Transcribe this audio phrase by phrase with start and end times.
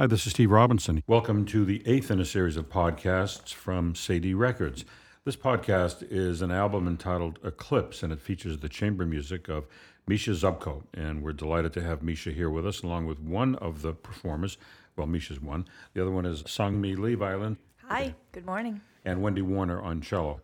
[0.00, 1.02] Hi, this is Steve Robinson.
[1.06, 4.86] Welcome to the eighth in a series of podcasts from Cedille Records.
[5.26, 9.66] This podcast is an album entitled Eclipse, and it features the chamber music of
[10.06, 10.84] Misha Zupko.
[10.94, 14.56] And we're delighted to have Misha here with us, along with one of the performers.
[14.96, 15.66] Well, Misha's one.
[15.92, 17.58] The other one is Sangmi Lee violin.
[17.86, 18.80] Hi, good morning.
[19.04, 20.40] And Wendy Warner on cello.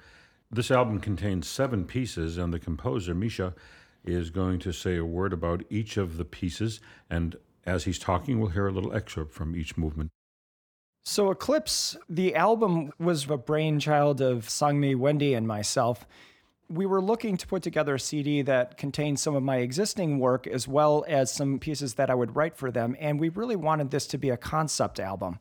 [0.50, 3.54] This album contains seven pieces, and the composer, Misha,
[4.04, 6.78] is going to say a word about each of the pieces.
[7.08, 7.36] And
[7.66, 10.10] as he's talking, we'll hear a little excerpt from each movement.
[11.04, 16.06] So, Eclipse, the album was a brainchild of Sangmi, Wendy, and myself.
[16.68, 20.48] We were looking to put together a CD that contained some of my existing work
[20.48, 22.96] as well as some pieces that I would write for them.
[22.98, 25.38] And we really wanted this to be a concept album.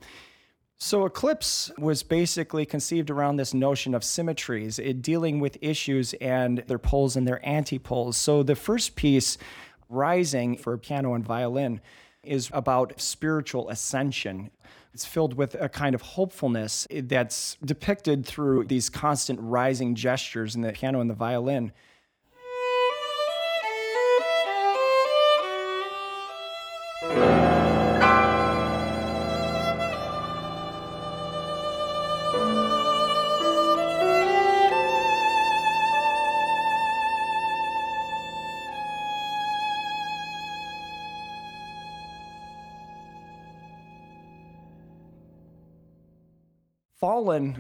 [0.78, 6.78] So, Eclipse was basically conceived around this notion of symmetries, dealing with issues and their
[6.78, 8.18] poles and their antipoles.
[8.18, 9.40] So, the first piece,
[9.88, 11.80] Rising for piano and violin,
[12.26, 14.52] is about spiritual ascension.
[14.94, 20.62] It's filled with a kind of hopefulness that's depicted through these constant rising gestures in
[20.62, 21.72] the piano and the violin.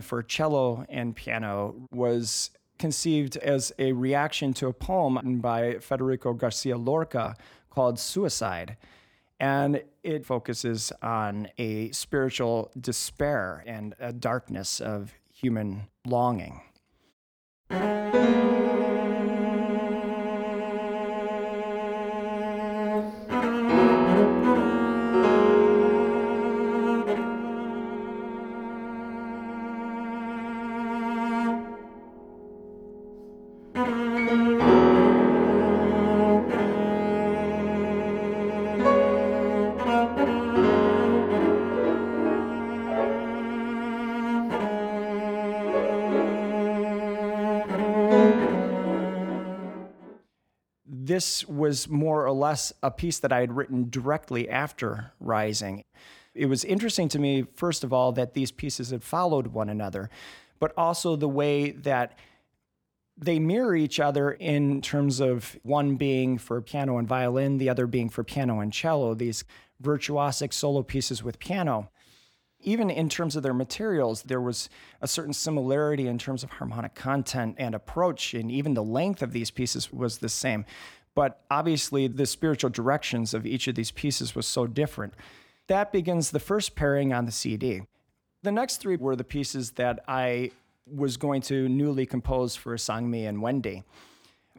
[0.01, 6.77] For cello and piano was conceived as a reaction to a poem by Federico Garcia
[6.77, 7.35] Lorca
[7.69, 8.77] called Suicide.
[9.39, 16.61] And it focuses on a spiritual despair and a darkness of human longing.
[51.15, 55.85] This was more or less a piece that I had written directly after Rising.
[56.33, 60.09] It was interesting to me, first of all, that these pieces had followed one another,
[60.59, 62.19] but also the way that
[63.17, 67.87] they mirror each other in terms of one being for piano and violin, the other
[67.87, 69.45] being for piano and cello, these
[69.81, 71.89] virtuosic solo pieces with piano
[72.65, 74.69] even in terms of their materials, there was
[75.01, 79.31] a certain similarity in terms of harmonic content and approach, and even the length of
[79.31, 80.65] these pieces was the same.
[81.15, 85.13] But obviously, the spiritual directions of each of these pieces was so different.
[85.67, 87.81] That begins the first pairing on the CD.
[88.43, 90.51] The next three were the pieces that I
[90.85, 93.83] was going to newly compose for Sangmi and Wendy.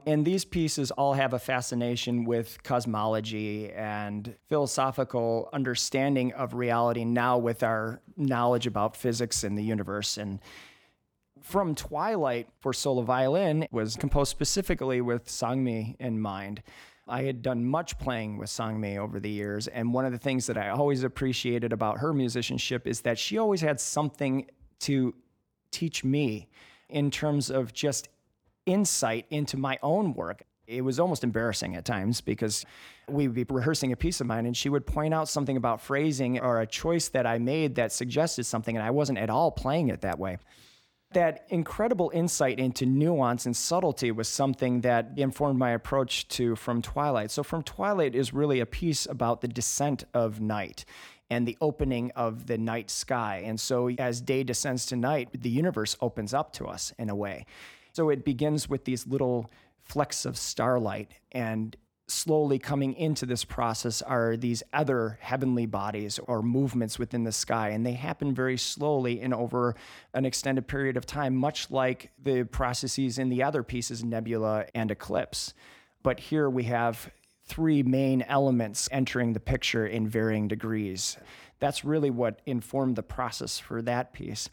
[0.06, 7.38] And these pieces all have a fascination with cosmology and philosophical understanding of reality now
[7.38, 10.16] with our knowledge about physics and the universe.
[10.16, 10.38] And
[11.46, 16.60] from Twilight for solo violin was composed specifically with Sangmi in mind.
[17.06, 20.48] I had done much playing with Sangmi over the years, and one of the things
[20.48, 24.46] that I always appreciated about her musicianship is that she always had something
[24.80, 25.14] to
[25.70, 26.48] teach me
[26.88, 28.08] in terms of just
[28.66, 30.42] insight into my own work.
[30.66, 32.66] It was almost embarrassing at times because
[33.08, 35.80] we would be rehearsing a piece of mine and she would point out something about
[35.80, 39.52] phrasing or a choice that I made that suggested something, and I wasn't at all
[39.52, 40.38] playing it that way.
[41.12, 46.82] That incredible insight into nuance and subtlety was something that informed my approach to From
[46.82, 47.30] Twilight.
[47.30, 50.84] So, From Twilight is really a piece about the descent of night
[51.30, 53.42] and the opening of the night sky.
[53.44, 57.14] And so, as day descends to night, the universe opens up to us in a
[57.14, 57.46] way.
[57.96, 59.50] So it begins with these little
[59.80, 61.74] flecks of starlight and
[62.08, 67.70] slowly coming into this process are these other heavenly bodies or movements within the sky.
[67.70, 69.74] And they happen very slowly and over
[70.14, 74.90] an extended period of time, much like the processes in the other pieces, nebula and
[74.90, 75.52] eclipse.
[76.02, 77.10] But here we have
[77.44, 81.16] three main elements entering the picture in varying degrees.
[81.58, 84.48] That's really what informed the process for that piece.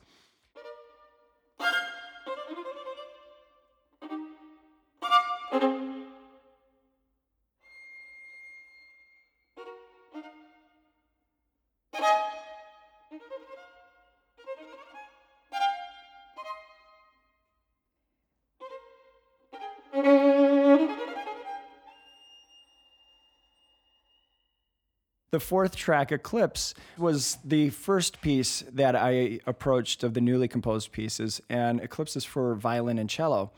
[25.33, 30.91] The fourth track, Eclipse, was the first piece that I approached of the newly composed
[30.91, 33.51] pieces, and Eclipse is for violin and cello.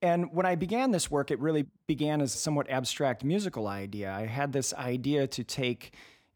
[0.00, 4.12] And when I began this work, it really began as a somewhat abstract musical idea.
[4.12, 5.92] I had this idea to take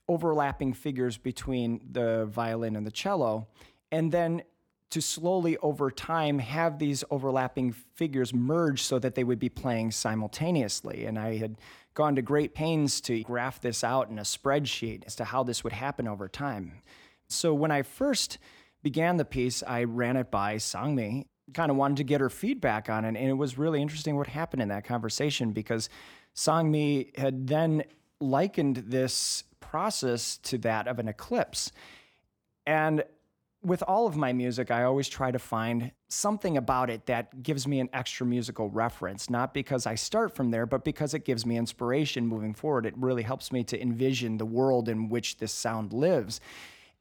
[0.08, 3.46] overlapping figures between the violin and the cello,
[3.92, 4.42] and then
[4.90, 9.92] to slowly over time have these overlapping figures merge so that they would be playing
[9.92, 11.04] simultaneously.
[11.04, 11.56] And I had
[11.96, 15.64] gone to great pains to graph this out in a spreadsheet as to how this
[15.64, 16.82] would happen over time.
[17.26, 18.38] So when I first
[18.82, 22.90] began the piece, I ran it by Sangmi, kind of wanted to get her feedback
[22.90, 23.16] on it.
[23.16, 25.88] And it was really interesting what happened in that conversation because
[26.36, 27.82] Sangmi had then
[28.20, 31.72] likened this process to that of an eclipse.
[32.66, 33.04] And
[33.62, 37.66] with all of my music, I always try to find something about it that gives
[37.66, 41.44] me an extra musical reference, not because I start from there, but because it gives
[41.44, 42.86] me inspiration moving forward.
[42.86, 46.40] It really helps me to envision the world in which this sound lives.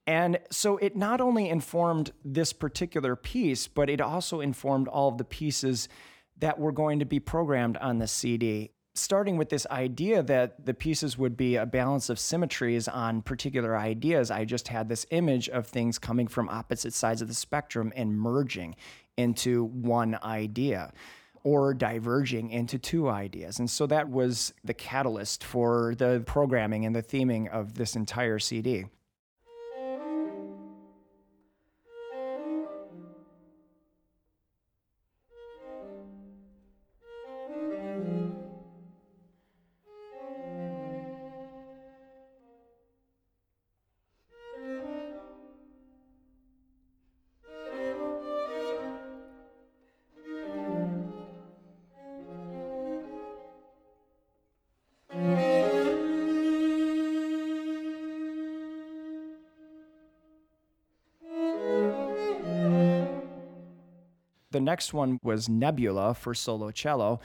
[0.08, 5.18] And so it not only informed this particular piece, but it also informed all of
[5.18, 5.90] the pieces
[6.38, 10.74] that were going to be programmed on the CD starting with this idea that the
[10.74, 15.50] pieces would be a balance of symmetries on particular ideas, I just had this image
[15.50, 18.76] of things coming from opposite sides of the spectrum and merging
[19.18, 20.94] into one idea
[21.44, 23.60] or diverging into two ideas.
[23.60, 28.40] And so that was the catalyst for the programming and the theming of this entire
[28.40, 28.86] CD.
[64.66, 67.20] Next one was Nebula for solo cello.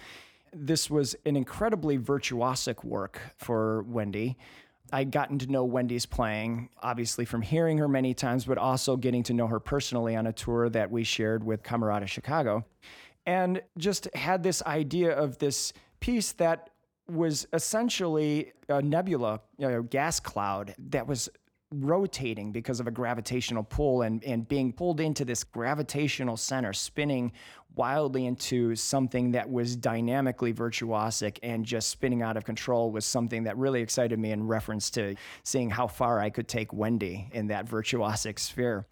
[0.53, 4.37] This was an incredibly virtuosic work for Wendy.
[4.93, 9.23] I'd gotten to know Wendy's playing, obviously from hearing her many times, but also getting
[9.23, 12.65] to know her personally on a tour that we shared with Camerata Chicago.
[13.25, 16.71] And just had this idea of this piece that
[17.09, 21.31] was essentially a nebula, know, gas cloud that was
[21.73, 27.33] rotating because of a gravitational pull and, and being pulled into this gravitational center, spinning
[27.77, 33.45] wildly into something that was dynamically virtuosic and just spinning out of control was something
[33.45, 35.15] that really excited me in reference to
[35.45, 38.87] seeing how far I could take Wendy in that virtuosic sphere.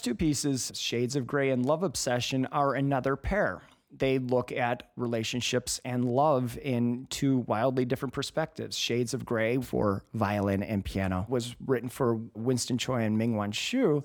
[0.00, 3.62] Two pieces, Shades of Grey and Love Obsession, are another pair.
[3.96, 8.78] They look at relationships and love in two wildly different perspectives.
[8.78, 14.02] Shades of Grey for violin and piano was written for Winston Choi and Ming-Wan Hsu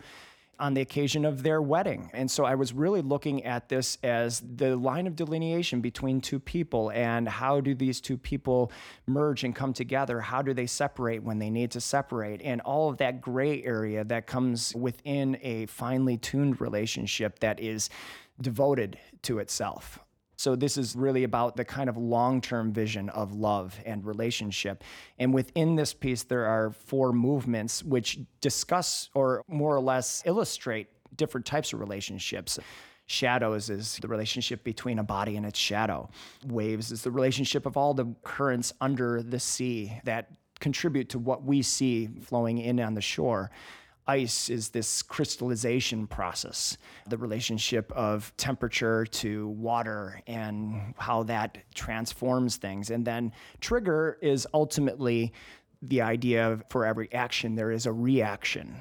[0.60, 2.10] on the occasion of their wedding.
[2.14, 6.40] And so I was really looking at this as the line of delineation between two
[6.40, 8.72] people and how do these two people
[9.08, 10.22] merge and come together?
[10.22, 12.42] How do they separate when they need to separate?
[12.42, 17.90] And all of that gray area that comes within a finely tuned relationship that is
[18.40, 20.00] devoted to itself.
[20.38, 24.84] So, this is really about the kind of long term vision of love and relationship.
[25.20, 30.88] And within this piece, there are four movements which discuss or more or less illustrate
[31.16, 32.60] different types of relationships.
[33.08, 36.10] Shadows is the relationship between a body and its shadow.
[36.48, 41.44] Waves is the relationship of all the currents under the sea that contribute to what
[41.44, 43.52] we see flowing in on the shore
[44.08, 52.58] ice is this crystallization process, the relationship of temperature to water and how that transforms
[52.58, 52.90] things.
[52.90, 53.32] And then
[53.62, 55.34] trigger is ultimately
[55.82, 58.76] the idea of for every action, there is a reaction.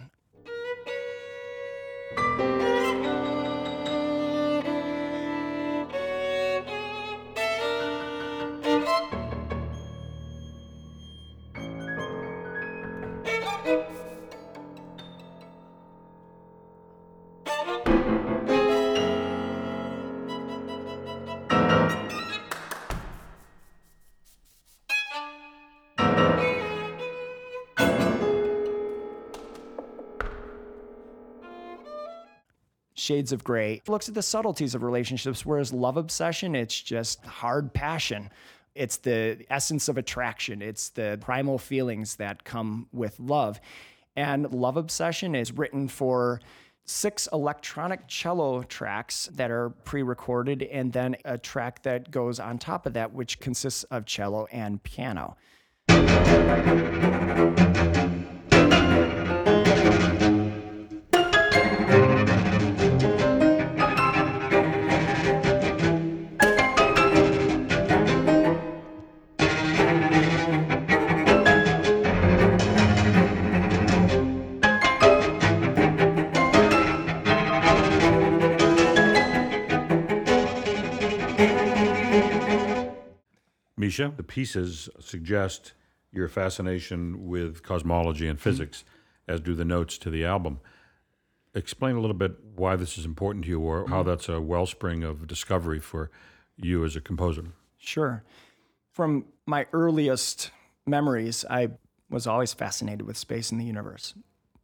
[33.04, 33.82] Shades of gray.
[33.86, 38.30] Looks at the subtleties of relationships, whereas Love Obsession, it's just hard passion.
[38.74, 43.60] It's the essence of attraction, it's the primal feelings that come with love.
[44.16, 46.40] And Love Obsession is written for
[46.86, 52.58] six electronic cello tracks that are pre recorded, and then a track that goes on
[52.58, 55.36] top of that, which consists of cello and piano.
[84.16, 85.72] The pieces suggest
[86.12, 89.34] your fascination with cosmology and physics, mm-hmm.
[89.34, 90.60] as do the notes to the album.
[91.54, 94.08] Explain a little bit why this is important to you or how mm-hmm.
[94.08, 96.10] that's a wellspring of discovery for
[96.56, 97.44] you as a composer.
[97.78, 98.24] Sure.
[98.92, 100.50] From my earliest
[100.86, 101.70] memories, I
[102.10, 104.14] was always fascinated with space and the universe.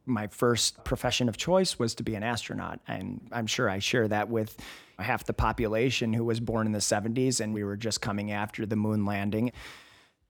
[0.07, 4.09] My first profession of choice was to be an astronaut, and I'm sure I share
[4.09, 4.57] that with
[5.03, 8.67] half the population who was born in the 70s, and we were just coming after
[8.67, 9.53] the moon landing.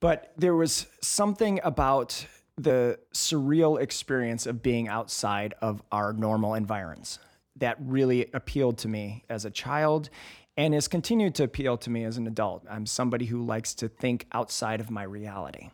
[0.01, 7.19] But there was something about the surreal experience of being outside of our normal environs
[7.57, 10.11] that really appealed to me as a child
[10.57, 12.65] and has continued to appeal to me as an adult.
[12.69, 15.71] I'm somebody who likes to think outside of my reality,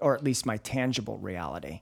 [0.00, 1.80] or at least my tangible reality.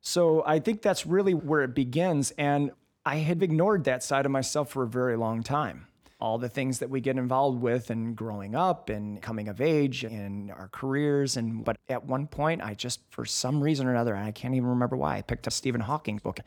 [0.00, 2.32] So I think that's really where it begins.
[2.32, 2.72] And
[3.06, 5.86] I had ignored that side of myself for a very long time.
[6.24, 10.04] All the things that we get involved with and growing up and coming of age
[10.04, 11.36] in our careers.
[11.36, 14.54] And but at one point, I just, for some reason or another, and I can't
[14.54, 16.40] even remember why, I picked up Stephen Hawking's book.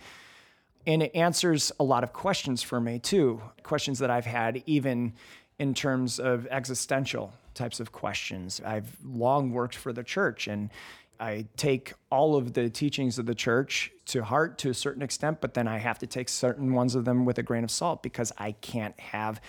[0.88, 5.14] And it answers a lot of questions for me too, questions that I've had even
[5.60, 8.60] in terms of existential types of questions.
[8.66, 10.72] I've long worked for the church and
[11.20, 15.42] I take all of the teachings of the church to heart to a certain extent,
[15.42, 18.04] but then I have to take certain ones of them with a grain of salt
[18.04, 19.42] because I can't have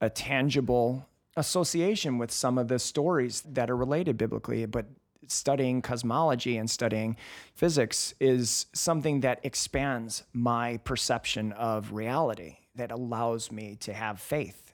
[0.00, 4.66] a tangible association with some of the stories that are related biblically.
[4.66, 4.86] But
[5.28, 7.16] studying cosmology and studying
[7.54, 14.72] physics is something that expands my perception of reality, that allows me to have faith.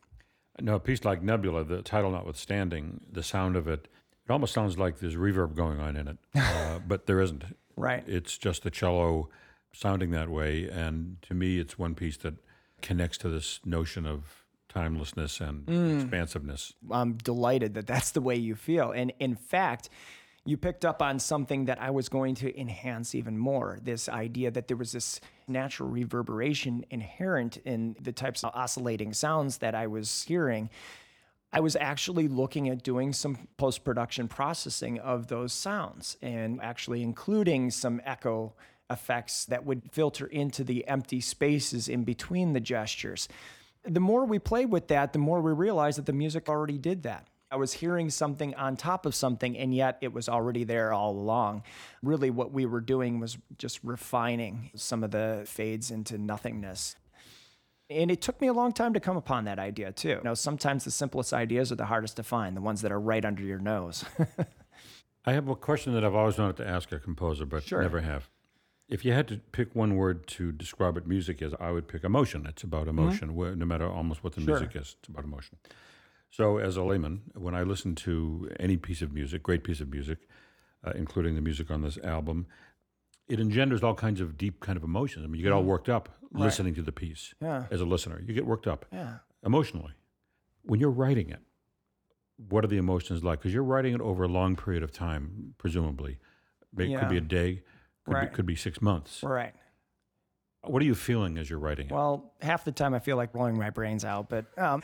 [0.61, 3.89] Now, a piece like Nebula, the title notwithstanding, the sound of it,
[4.29, 7.45] it almost sounds like there's reverb going on in it, uh, but there isn't.
[7.77, 8.05] Right.
[8.07, 9.29] It's just the cello
[9.73, 10.69] sounding that way.
[10.69, 12.35] And to me, it's one piece that
[12.83, 15.69] connects to this notion of timelessness and
[16.01, 16.75] expansiveness.
[16.91, 18.91] I'm delighted that that's the way you feel.
[18.91, 19.89] And in fact,
[20.45, 24.51] you picked up on something that I was going to enhance even more this idea
[24.51, 29.87] that there was this natural reverberation inherent in the types of oscillating sounds that I
[29.87, 30.69] was hearing.
[31.53, 37.03] I was actually looking at doing some post production processing of those sounds and actually
[37.03, 38.55] including some echo
[38.89, 43.29] effects that would filter into the empty spaces in between the gestures.
[43.85, 47.03] The more we played with that, the more we realized that the music already did
[47.03, 47.29] that.
[47.51, 51.11] I was hearing something on top of something, and yet it was already there all
[51.11, 51.65] along.
[52.03, 56.97] Really, what we were doing was just refining some of the fades into nothingness.
[57.93, 60.09] And it took me a long time to come upon that idea, too.
[60.09, 63.01] You know, sometimes the simplest ideas are the hardest to find, the ones that are
[63.01, 64.05] right under your nose.
[65.25, 67.83] I have a question that I've always wanted to ask a composer, but Sure.
[67.83, 68.29] never have.
[68.89, 72.03] If you had to pick one word to describe what music is, I would pick
[72.05, 72.45] emotion.
[72.47, 74.51] It's about emotion, where- no matter almost what the Mm-hmm.
[74.51, 74.61] Sure.
[74.61, 75.59] music is, it's about emotion.
[76.31, 79.91] So, as a layman, when I listen to any piece of music, great piece of
[79.91, 80.27] music,
[80.85, 82.47] uh, including the music on this album,
[83.29, 85.25] it engenders all kinds of deep kind of emotions.
[85.25, 87.47] I mean, you get all worked up listening to the piece Mm.
[87.47, 87.65] Yeah.
[87.71, 88.21] as a listener.
[88.27, 89.19] You get worked up yeah.
[89.45, 89.93] emotionally.
[90.65, 91.41] When you're writing it,
[92.49, 93.39] what are the emotions like?
[93.41, 96.19] Because you're writing it over a long period of time, presumably.
[96.77, 97.63] It could be a day,
[98.05, 98.31] could, Right.
[98.31, 99.23] be, could be six months.
[99.23, 99.55] Right.
[100.65, 101.93] What are you feeling as you're writing it?
[101.93, 104.83] Well, half the time I feel like blowing my brains out, but um,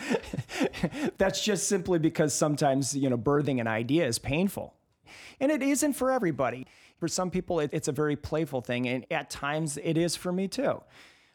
[1.19, 4.75] that's just simply because sometimes, you know, birthing an idea is painful.
[5.41, 6.67] And it isn't for everybody.
[6.99, 8.89] For some people, it, it's a very playful thing.
[8.89, 10.83] And at times, it is for me too.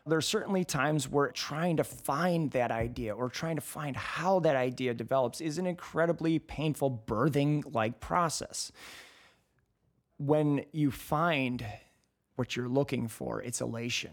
[0.05, 4.57] There's certainly times where trying to find that idea or trying to find how that
[4.57, 8.71] idea develops is an incredibly painful birthing like process.
[10.17, 11.65] When you find
[12.35, 13.41] what you're looking for.
[13.41, 14.11] It's elation.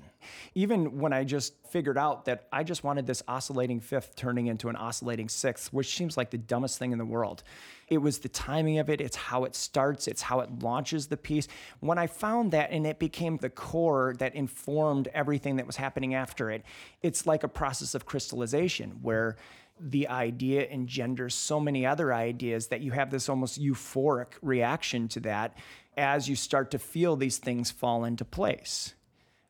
[0.54, 4.68] Even when I just figured out that I just wanted this oscillating fifth turning into
[4.68, 7.42] an oscillating sixth, which seems like the dumbest thing in the world.
[7.90, 11.16] It was the timing of it, it's how it starts, it's how it launches the
[11.16, 11.48] piece.
[11.80, 16.14] When I found that and it became the core that informed everything that was happening
[16.14, 16.64] after it,
[17.02, 19.36] it's like a process of crystallization where
[19.80, 25.20] the idea engenders so many other ideas that you have this almost euphoric reaction to
[25.20, 25.56] that
[25.96, 28.94] as you start to feel these things fall into place.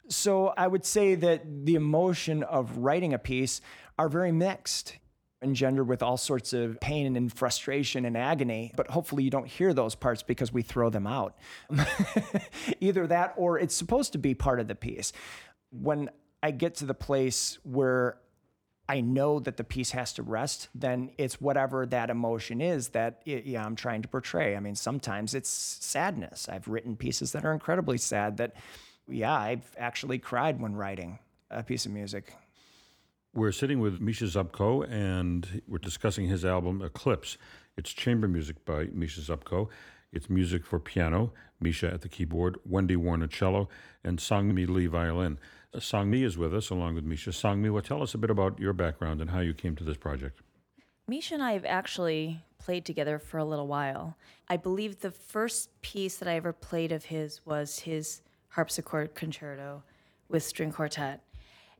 [0.09, 3.61] So I would say that the emotion of writing a piece
[3.99, 4.97] are very mixed,
[5.43, 9.73] engendered with all sorts of pain and frustration and agony, but hopefully you don't hear
[9.73, 11.37] those parts because we throw them out.
[12.81, 15.13] Either that or it's supposed to be part of the piece.
[15.71, 16.11] When
[16.43, 18.19] I get to the place where
[18.89, 23.23] I know that the piece has to rest, then it's whatever that emotion is that
[23.25, 24.57] it, yeah, I'm trying to portray.
[24.57, 26.49] I mean, sometimes it's sadness.
[26.49, 28.55] I've written pieces that are incredibly sad that,
[29.09, 31.21] yeah, I've actually cried when writing
[31.51, 32.35] a piece of music.
[33.33, 37.39] We're sitting with Misha Zupko, and we're discussing his album Eclipse.
[37.77, 39.69] It's chamber music by Misha Zupko.
[40.13, 43.69] It's music for piano, Misha at the keyboard, Wendy Warner cello,
[44.03, 45.39] and Sangmi Lee violin.
[45.73, 47.31] Uh, Sangmi is with us along with Misha.
[47.31, 49.97] Sangmi, well, tell us a bit about your background and how you came to this
[49.97, 50.41] project.
[51.07, 54.17] Misha and I have actually played together for a little while.
[54.49, 59.85] I believe the first piece that I ever played of his was his harpsichord concerto
[60.29, 61.23] with string quartet.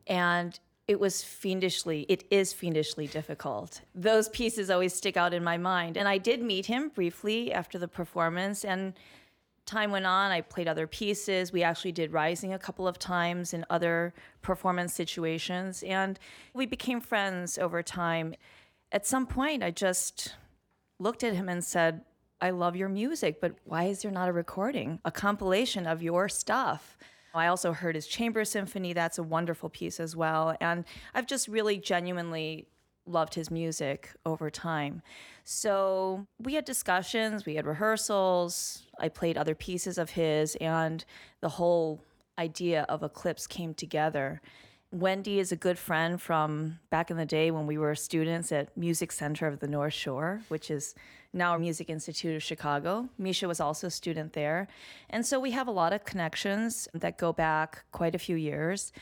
[0.07, 0.59] And
[0.91, 3.81] it was fiendishly, it is fiendishly difficult.
[3.95, 5.97] Those pieces always stick out in my mind.
[5.97, 8.95] And I did meet him briefly after the performance, and
[9.67, 11.53] time went on, I played other pieces.
[11.53, 16.19] We actually did Rising a couple of times in other performance situations, and
[16.55, 18.35] we became friends over time.
[18.91, 20.35] At some point, I just
[20.99, 22.01] looked at him and said,
[22.41, 26.29] I love your music, but why is there not a recording, a compilation of your
[26.29, 26.99] stuff?
[27.35, 28.93] I also heard his chamber symphony.
[28.93, 30.57] That's a wonderful piece as well.
[30.61, 30.85] And
[31.15, 32.67] I've just really genuinely
[33.07, 35.03] loved his music over time.
[35.45, 41.05] So we had discussions, we had rehearsals, I played other pieces of his, and
[41.41, 42.05] the whole
[42.39, 44.41] idea of Eclipse came together.
[44.93, 48.77] Wendy is a good friend from back in the day when we were students at
[48.77, 50.97] Music Center of the North Shore, which is
[51.33, 53.09] now Music Institute of Chicago.
[53.17, 54.67] Misha was also a student there.
[55.09, 58.93] And so we have a lot of connections that go back quite a few years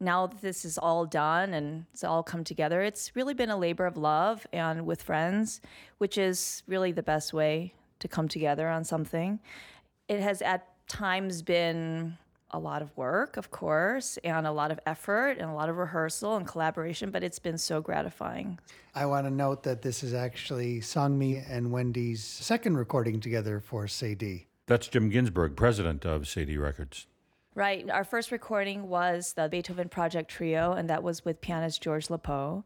[0.00, 3.56] now that this is all done and it's all come together, it's really been a
[3.56, 5.60] labor of love and with friends,
[5.98, 9.40] which is really the best way to come together on something.
[10.08, 12.18] It has at times been
[12.50, 15.76] a lot of work, of course, and a lot of effort and a lot of
[15.76, 18.58] rehearsal and collaboration, but it's been so gratifying.
[18.94, 23.86] I want to note that this is actually Sangmi and Wendy's second recording together for
[23.86, 24.46] Cedille.
[24.66, 27.06] That's Jim Ginsburg, president of Cedille Records.
[27.54, 27.88] Right.
[27.90, 32.64] Our first recording was the Beethoven Project Trio, and that was with pianist George Lepauw.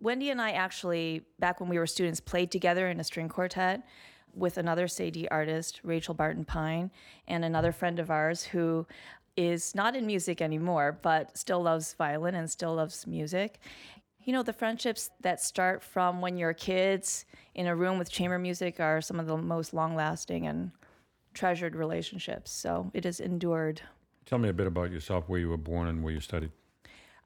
[0.00, 3.82] Wendy and I actually, back when we were students, played together in a string quartet
[4.34, 6.90] with another Cedille artist, Rachel Barton Pine,
[7.26, 8.86] and another friend of ours who
[9.38, 13.60] is not in music anymore, but still loves violin and still loves music.
[14.24, 17.24] You know, the friendships that start from when you're kids
[17.54, 20.72] in a room with chamber music are some of the most long lasting and
[21.34, 22.50] treasured relationships.
[22.50, 23.80] So it has endured.
[24.26, 26.50] Tell me a bit about yourself, where you were born and where you studied.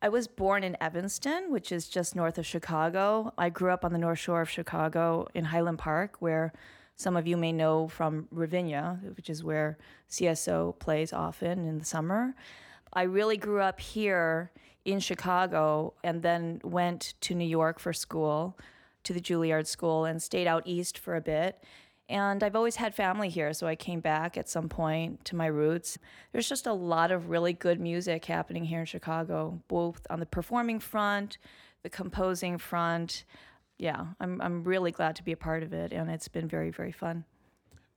[0.03, 3.33] I was born in Evanston, which is just north of Chicago.
[3.39, 6.53] I grew up on the North Shore of Chicago in Highland Park, where
[6.97, 9.79] some of you may know from Ravinia, which is where
[10.11, 12.35] CSO plays often in the summer.
[12.93, 14.53] I really grew up here
[14.85, 18.59] in Chicago and then went to New York for school,
[19.05, 21.63] to the Juilliard School, and stayed out east for a bit.
[22.09, 25.47] And I've always had family here, so I came back at some point to my
[25.47, 25.99] roots.
[26.33, 30.27] There's just a lot of really good music happening here in Chicago, both on the
[30.27, 31.39] performing front,
[31.83, 33.25] the composing front.
[33.83, 36.71] Yeah, I'm, I'm really glad to be a part of it, and it's been very,
[36.71, 37.25] very fun.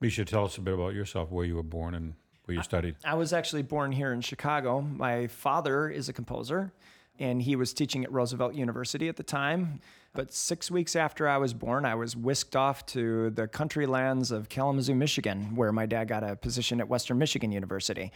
[0.01, 2.95] Misha, tell us a bit about yourself, where you were born and where you studied.
[3.05, 4.81] I was actually born here in Chicago.
[4.81, 6.73] My father is a composer,
[7.19, 9.79] and he was teaching at Roosevelt University at the time.
[10.13, 14.31] But six weeks after I was born, I was whisked off to the country lands
[14.31, 18.11] of Kalamazoo, Michigan, where my dad got a position at Western Michigan University.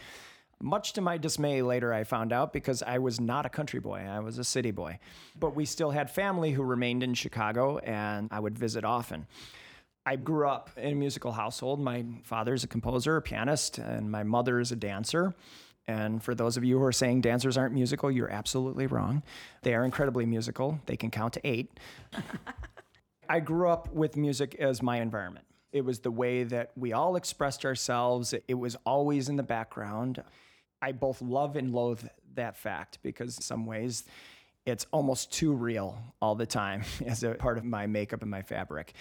[0.62, 4.06] Much to my dismay, later I found out because I was not a country boy,
[4.10, 5.00] I was a city boy.
[5.40, 9.26] But we still had family who remained in Chicago, and I would visit often.
[10.06, 11.80] I grew up in a musical household.
[11.80, 15.34] My father's a composer, a pianist, and my mother is a dancer.
[15.88, 19.24] And for those of you who are saying dancers aren't musical, you're absolutely wrong.
[19.64, 20.80] They are incredibly musical.
[20.88, 21.72] They can count to eight.
[23.30, 25.46] I grew up with music as my environment.
[25.72, 28.34] It was the way that we all expressed ourselves.
[28.48, 30.24] It was always in the background.
[30.82, 32.04] I both love and loathe
[32.36, 34.06] that fact because in some ways
[34.66, 38.42] it's almost too real all the time as a part of my makeup and my
[38.42, 38.94] fabric.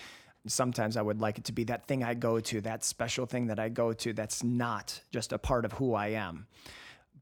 [0.46, 3.48] Sometimes I would like it to be that thing I go to, that special thing
[3.48, 6.46] that I go to that's not just a part of who I am.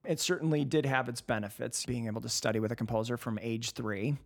[0.04, 3.72] It certainly did have its benefits, being able to study with a composer from age
[3.72, 4.16] three.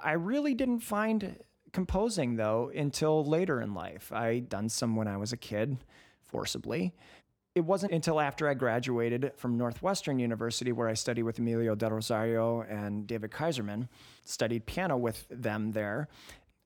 [0.00, 1.38] I really didn't find
[1.72, 4.10] composing, though, until later in life.
[4.12, 5.76] I'd done some when I was a kid,
[6.24, 6.94] forcibly.
[7.58, 11.90] It wasn't until after I graduated from Northwestern University, where I studied with Emilio Del
[11.90, 13.88] Rosario and David Kaiserman,
[14.24, 16.06] studied piano with them there,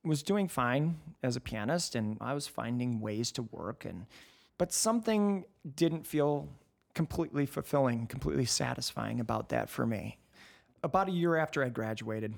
[0.04, 3.86] was doing fine as a pianist, and I was finding ways to work.
[3.86, 4.04] And
[4.58, 6.50] but something didn't feel
[6.92, 10.18] completely fulfilling, completely satisfying about that for me.
[10.82, 12.34] About a year after I graduated,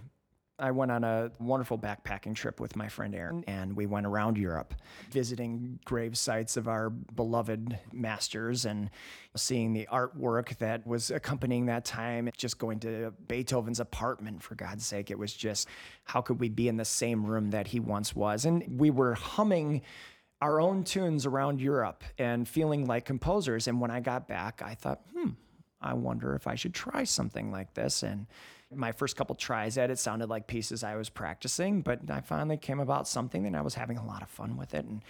[0.58, 4.38] I went on a wonderful backpacking trip with my friend Aaron, and we went around
[4.38, 4.72] Europe,
[5.10, 8.88] visiting grave sites of our beloved masters and
[9.36, 12.30] seeing the artwork that was accompanying that time.
[12.36, 15.10] Just going to Beethoven's apartment, for God's sake.
[15.10, 15.68] It was just,
[16.04, 18.44] how could we be in the same room that he once was?
[18.44, 19.82] And we were humming
[20.40, 23.66] our own tunes around Europe and feeling like composers.
[23.66, 25.30] And when I got back, I thought, hmm,
[25.84, 28.02] I wonder if I should try something like this.
[28.02, 28.26] And
[28.74, 32.56] my first couple tries at it sounded like pieces I was practicing, but I finally
[32.56, 34.86] came about something and I was having a lot of fun with it.
[34.86, 35.02] And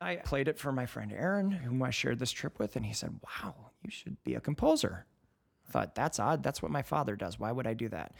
[0.00, 2.92] I played it for my friend Aaron, whom I shared this trip with, and he
[2.92, 5.06] said, Wow, you should be a composer.
[5.68, 6.42] I thought, That's odd.
[6.42, 7.38] That's what my father does.
[7.38, 8.12] Why would I do that?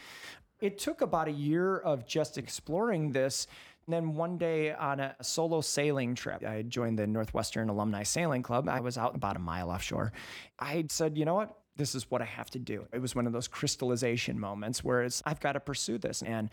[0.60, 3.46] It took about a year of just exploring this.
[3.86, 8.42] And then one day on a solo sailing trip, I joined the Northwestern Alumni Sailing
[8.42, 8.68] Club.
[8.68, 10.12] I was out about a mile offshore.
[10.58, 11.56] I said, you know what?
[11.76, 12.86] This is what I have to do.
[12.92, 16.22] It was one of those crystallization moments where it's, I've got to pursue this.
[16.22, 16.50] And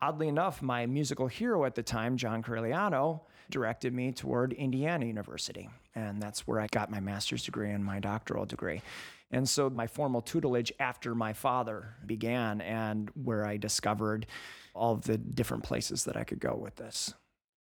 [0.00, 5.68] oddly enough, my musical hero at the time, John Corigliano, directed me toward Indiana University.
[5.94, 8.82] And that's where I got my master's degree and my doctoral degree.
[9.30, 14.26] And so my formal tutelage after my father began, and where I discovered
[14.74, 17.14] all of the different places that I could go with this.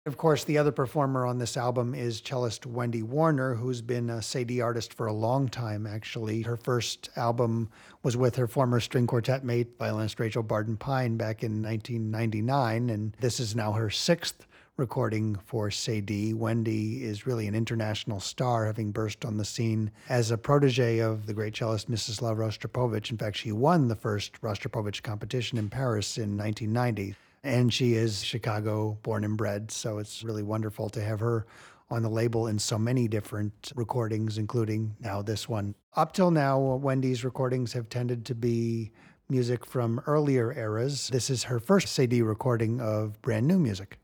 [0.07, 4.21] Of course, the other performer on this album is cellist Wendy Warner, who's been a
[4.21, 6.43] Cedille artist for a long time, actually.
[6.43, 7.71] Her first album
[8.03, 13.17] was with her former string quartet mate, violinist Rachel Barton Pine, back in 1999, and
[13.19, 14.45] this is now her sixth
[14.77, 16.35] recording for Cedille.
[16.35, 21.25] Wendy is really an international star, having burst on the scene as a protege of
[21.25, 22.19] the great cellist Mrs.
[22.19, 23.09] Mstislav Rostropovich.
[23.09, 28.23] In fact, she won the first Rostropovich competition in Paris in 1990 and she is
[28.23, 29.71] Chicago born and bred.
[29.71, 31.45] So it's really wonderful to have her
[31.91, 35.75] on the label in so many different recordings, including now this one.
[35.95, 38.91] Up till now, Wendy's recordings have tended to be
[39.29, 41.09] music from earlier eras.
[41.09, 43.99] This is her first CD recording of brand new music.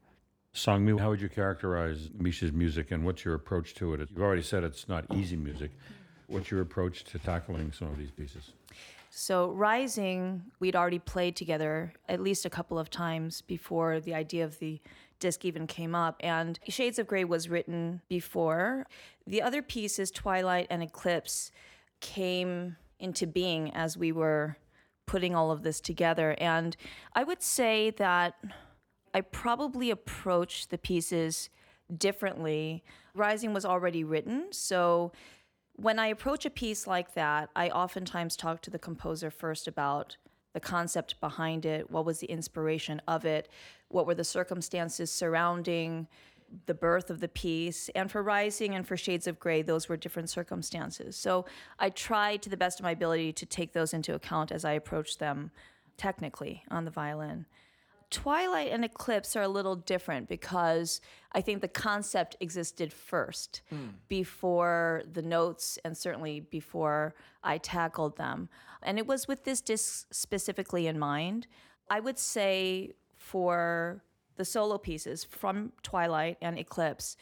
[0.53, 4.01] Sangmi, how would you characterize Misha's music and what's your approach to it?
[4.11, 5.71] You've already said it's not easy music.
[6.27, 8.51] What's your approach to tackling some of these pieces?
[9.13, 14.45] So, Rising, we'd already played together at least a couple of times before the idea
[14.45, 14.79] of the
[15.19, 16.15] disc even came up.
[16.21, 18.87] And Shades of Grey was written before.
[19.27, 21.51] The other pieces, Twilight and Eclipse,
[21.99, 24.55] came into being as we were
[25.07, 26.33] putting all of this together.
[26.39, 26.77] And
[27.13, 28.35] I would say that
[29.13, 31.49] I probably approached the pieces
[31.97, 32.81] differently.
[33.13, 35.11] Rising was already written, so
[35.75, 40.17] when I approach a piece like that, I oftentimes talk to the composer first about
[40.53, 43.49] the concept behind it, what was the inspiration of it,
[43.87, 46.07] what were the circumstances surrounding
[46.65, 47.89] the birth of the piece.
[47.95, 51.15] And for Rising and for Shades of Grey, those were different circumstances.
[51.15, 51.45] So
[51.79, 54.73] I try to the best of my ability to take those into account as I
[54.73, 55.51] approach them
[55.97, 57.45] technically on the violin.
[58.11, 60.99] Twilight and Eclipse are a little different because
[61.31, 63.93] I think the concept existed first mm.
[64.09, 68.49] before the notes and certainly before I tackled them.
[68.83, 71.47] And it was with this disc specifically in mind.
[71.89, 74.03] I would say for
[74.35, 77.15] the solo pieces from Twilight and Eclipse,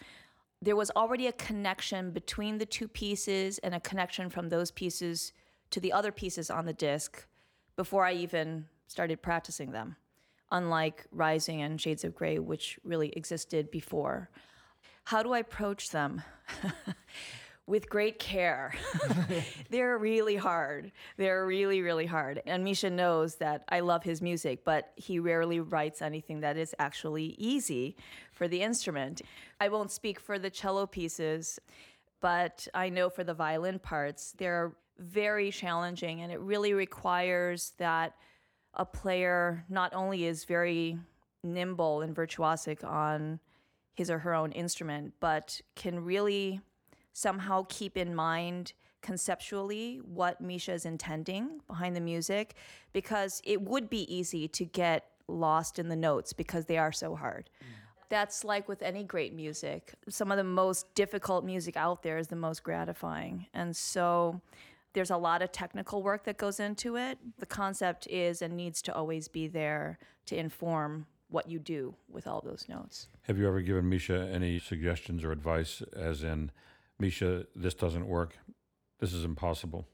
[0.60, 5.34] there was already a connection between the two pieces and a connection from those pieces
[5.70, 7.28] to the other pieces on the disc
[7.76, 9.96] before I even started practicing them
[10.52, 14.30] unlike Rising and Shades of Grey, which really existed before.
[15.06, 16.22] How do I approach them?
[17.66, 18.74] With great care.
[19.70, 20.92] They're really hard.
[21.18, 22.42] They're really, really hard.
[22.48, 26.74] And Misha knows that I love his music, but he rarely writes anything that is
[26.80, 27.96] actually easy
[28.32, 29.22] for the instrument.
[29.60, 31.60] I won't speak for the cello pieces,
[32.22, 38.16] but I know for the violin parts, they're very challenging and it really requires that
[38.74, 40.98] a player not only is very
[41.44, 43.40] nimble and virtuosic on
[43.94, 46.62] his or her own instrument, but can really
[47.14, 52.56] somehow keep in mind conceptually what Misha is intending behind the music
[52.94, 57.16] because it would be easy to get lost in the notes because they are so
[57.16, 57.50] hard.
[58.10, 59.94] That's like with any great music.
[60.10, 63.46] Some of the most difficult music out there is the most gratifying.
[63.54, 64.42] And so
[64.94, 67.18] there's a lot of technical work that goes into it.
[67.38, 72.26] The concept is and needs to always be there to inform what you do with
[72.26, 73.08] all those notes.
[73.24, 76.52] Have you ever given Misha any suggestions or advice, as in,
[76.98, 78.38] Misha, this doesn't work,
[79.00, 79.88] this is impossible?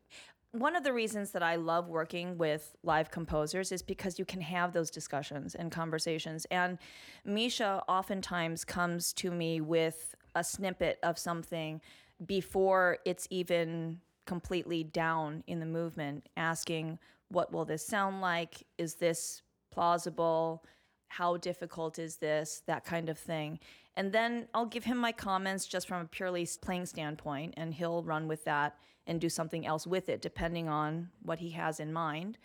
[0.60, 4.40] one of the reasons that I love working with live composers is because you can
[4.42, 6.46] have those discussions and conversations.
[6.50, 6.78] And
[7.26, 11.82] Misha oftentimes comes to me with a snippet of something
[12.26, 18.64] before it's even completely down in the movement, asking, What will this sound like?
[18.78, 20.64] Is this plausible?
[21.08, 22.62] How difficult is this?
[22.66, 23.60] That kind of thing.
[23.96, 28.04] And then I'll give him my comments just from a purely playing standpoint, and he'll
[28.04, 31.94] run with that and do something else with it, depending on what he has in
[31.94, 32.38] mind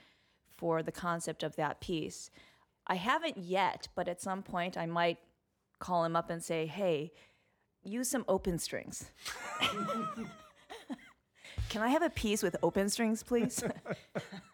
[0.57, 2.31] for the concept of that piece.
[2.87, 5.19] I haven't yet, but at some point I might
[5.79, 7.13] call him up and say, hey,
[7.83, 9.11] use some open strings.
[11.71, 13.63] Can I have a piece with open strings, please?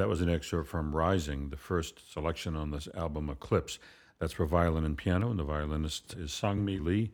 [0.00, 3.78] That was an excerpt from Rising, the first selection on this album, Eclipse.
[4.18, 7.12] That's for violin and piano, and the violinist is Sangmi Lee,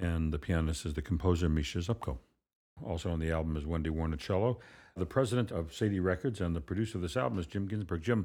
[0.00, 2.16] and the pianist is the composer Misha Zupko.
[2.82, 4.58] Also on the album is Wendy Warner cello.
[4.96, 8.00] The president of Cedille Records and the producer of this album is Jim Ginsburg.
[8.00, 8.24] Jim,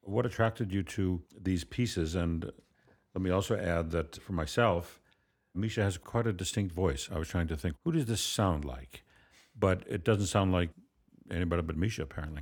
[0.00, 2.14] what attracted you to these pieces?
[2.14, 2.50] And
[3.14, 4.98] let me also add that for myself,
[5.54, 7.10] Misha has quite a distinct voice.
[7.12, 9.04] I was trying to think, who does this sound like?
[9.54, 10.70] But it doesn't sound like
[11.30, 12.40] anybody but Misha, apparently.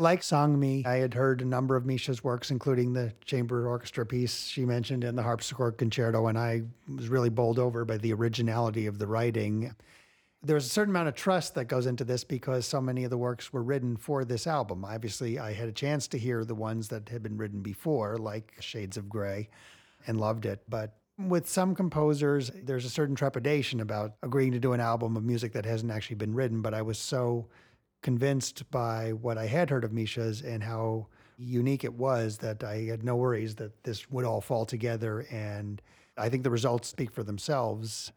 [0.00, 4.46] Like Sangmi, I had heard a number of Misha's works, including the chamber orchestra piece
[4.46, 6.62] she mentioned and the harpsichord concerto, and I
[6.96, 9.74] was really bowled over by the originality of the writing.
[10.42, 13.18] There's a certain amount of trust that goes into this because so many of the
[13.18, 14.86] works were written for this album.
[14.86, 18.54] Obviously, I had a chance to hear the ones that had been written before, like
[18.58, 19.50] Shades of Grey,
[20.06, 20.62] and loved it.
[20.66, 25.24] But with some composers, there's a certain trepidation about agreeing to do an album of
[25.24, 26.62] music that hasn't actually been written.
[26.62, 27.48] But I was so
[28.02, 32.82] convinced by what I had heard of Misha's and how unique it was that I
[32.82, 35.26] had no worries that this would all fall together.
[35.30, 35.80] And
[36.16, 38.12] I think the results speak for themselves.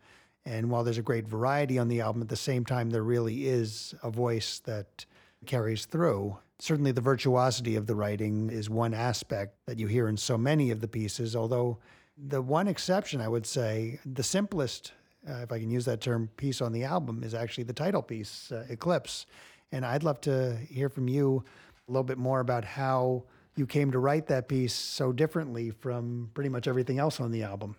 [0.46, 3.48] And while there's a great variety on the album, at the same time, there really
[3.48, 5.06] is a voice that
[5.46, 6.38] carries through.
[6.60, 10.72] Certainly, the virtuosity of the writing is one aspect that you hear in so many
[10.72, 11.78] of the pieces, although
[12.18, 14.94] the one exception, I would say, the simplest,
[15.28, 18.02] uh, if I can use that term, piece on the album is actually the title
[18.02, 19.26] piece, uh, Eclipse.
[19.74, 21.44] And I'd love to hear from you
[21.88, 23.24] a little bit more about how
[23.56, 27.42] you came to write that piece so differently from pretty much everything else on the
[27.42, 27.76] album.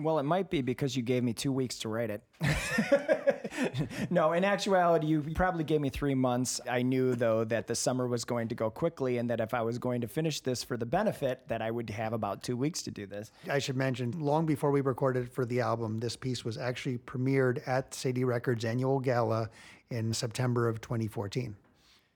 [0.00, 2.24] Well, it might be because you gave me two weeks to write it.
[4.10, 6.60] no, in actuality, you probably gave me three months.
[6.68, 9.62] I knew, though, that the summer was going to go quickly and that if I
[9.62, 12.82] was going to finish this for the benefit, that I would have about two weeks
[12.82, 13.30] to do this.
[13.48, 17.66] I should mention, long before we recorded for the album, this piece was actually premiered
[17.68, 19.48] at Cedille Records' annual gala
[19.90, 21.56] in September of 2014.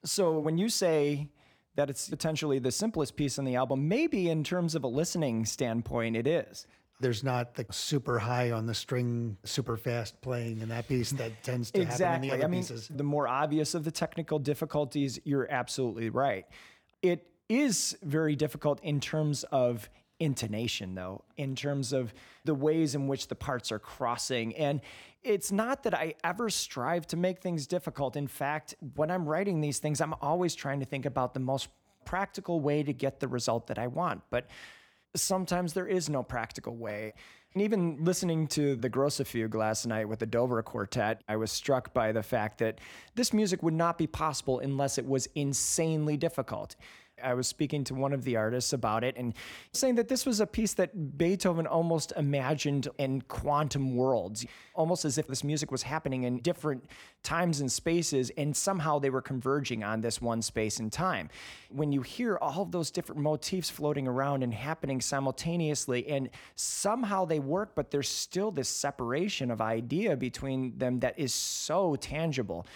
[0.04, 1.28] So when you say
[1.76, 5.44] that it's potentially the simplest piece on the album, maybe in terms of a listening
[5.44, 6.66] standpoint, it is
[7.00, 11.42] there's not the super high on the string, super fast playing in that piece that
[11.42, 12.04] tends to exactly.
[12.04, 12.90] happen in the other I mean, pieces.
[12.94, 16.46] The more obvious of the technical difficulties, you're absolutely right.
[17.02, 19.88] It is very difficult in terms of
[20.20, 22.12] intonation, though, in terms of
[22.44, 24.56] the ways in which the parts are crossing.
[24.56, 24.80] And
[25.22, 28.16] it's not that I ever strive to make things difficult.
[28.16, 31.68] In fact, when I'm writing these things, I'm always trying to think about the most
[32.04, 34.22] practical way to get the result that I want.
[34.30, 34.46] But
[35.14, 37.14] sometimes there is no practical way.
[37.54, 41.50] And even listening to the Grosse Fugue last night with the Dover Quartet, I was
[41.50, 42.78] struck by the fact that
[43.14, 46.76] this music would not be possible unless it was insanely difficult.
[47.22, 49.34] I was speaking to one of the artists about it and
[49.72, 55.18] saying that this was a piece that Beethoven almost imagined in quantum worlds, almost as
[55.18, 56.84] if this music was happening in different
[57.22, 61.28] times and spaces, and somehow they were converging on this one space and time.
[61.70, 67.24] When you hear all of those different motifs floating around and happening simultaneously, and somehow
[67.24, 72.66] they work, but there's still this separation of idea between them that is so tangible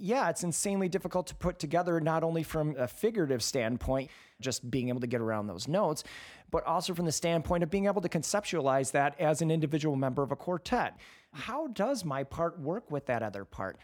[0.00, 4.88] yeah, it's insanely difficult to put together, not only from a figurative standpoint, just being
[4.88, 6.04] able to get around those notes,
[6.50, 10.22] but also from the standpoint of being able to conceptualize that as an individual member
[10.22, 10.96] of a quartet.
[11.32, 13.78] How does my part work with that other part?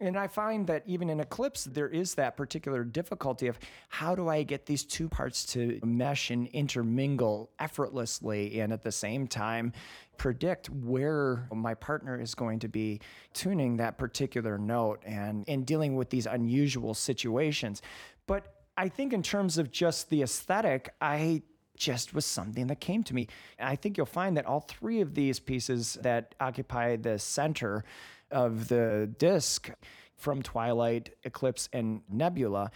[0.00, 3.58] And I find that even in Eclipse, there is that particular difficulty of
[3.90, 8.92] how do I get these two parts to mesh and intermingle effortlessly and at the
[8.92, 9.74] same time
[10.16, 13.00] predict where my partner is going to be
[13.34, 17.82] tuning that particular note and, and dealing with these unusual situations.
[18.26, 21.42] But I think, in terms of just the aesthetic, I
[21.76, 23.26] just was something that came to me.
[23.58, 27.84] I think you'll find that all three of these pieces that occupy the center
[28.30, 29.70] of the disc
[30.16, 32.70] from Twilight, Eclipse, and Nebula,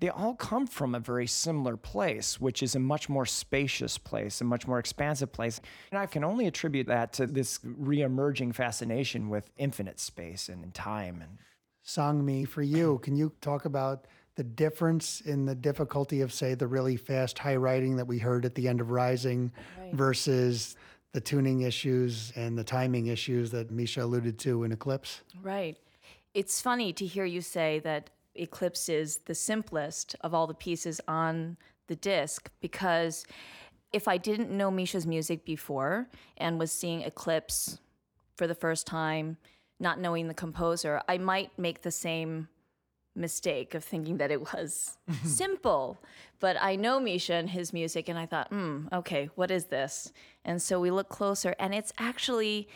[0.00, 4.40] they all come from a very similar place, which is a much more spacious place,
[4.40, 5.60] a much more expansive place.
[5.90, 11.20] And I can only attribute that to this re-emerging fascination with infinite space and time.
[11.20, 11.38] And
[11.84, 16.68] Sangmi, for you, can you talk about the difference in the difficulty of, say, the
[16.68, 19.92] really fast high writing that we heard at the end of Rising right.
[19.92, 20.76] versus
[21.12, 25.22] the tuning issues and the timing issues that Misha alluded to in Eclipse.
[25.42, 25.78] Right.
[26.34, 31.00] It's funny to hear you say that Eclipse is the simplest of all the pieces
[31.08, 31.56] on
[31.88, 33.24] the disc because
[33.92, 37.78] if I didn't know Misha's music before and was seeing Eclipse
[38.36, 39.38] for the first time,
[39.80, 42.48] not knowing the composer, I might make the same
[43.18, 45.98] mistake of thinking that it was simple.
[46.40, 50.12] But I know Misha and his music, and I thought, hmm, okay, what is this?
[50.44, 52.68] And so we look closer, and it's actually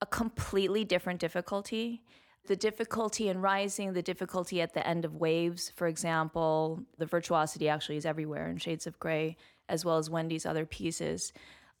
[0.00, 2.02] a completely different difficulty.
[2.46, 7.68] The difficulty in rising, the difficulty at the end of waves, for example, the virtuosity
[7.68, 9.36] actually is everywhere in Shades of Grey
[9.68, 11.32] as well as Wendy's other pieces.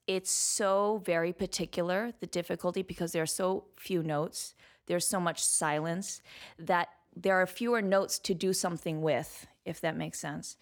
[0.06, 4.54] It's so very particular, the difficulty, because there are so few notes,
[4.86, 6.20] there's so much silence
[6.58, 10.56] that there are fewer notes to do something with, if that makes sense.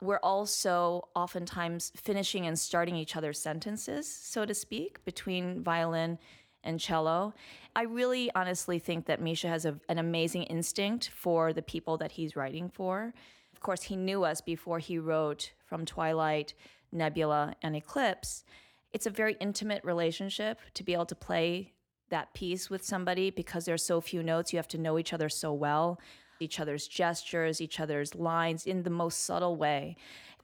[0.00, 6.18] We're also oftentimes finishing and starting each other's sentences, so to speak, between violin
[6.64, 7.34] and cello.
[7.74, 12.12] I really honestly think that Misha has a, an amazing instinct for the people that
[12.12, 13.12] he's writing for.
[13.52, 16.54] Of course, he knew us before he wrote From Twilight,
[16.92, 18.44] Nebula, and Eclipse.
[18.92, 21.72] It's a very intimate relationship to be able to play
[22.10, 24.52] that piece with somebody because there's so few notes.
[24.52, 26.00] You have to know each other so well,
[26.40, 29.96] each other's gestures, each other's lines in the most subtle way.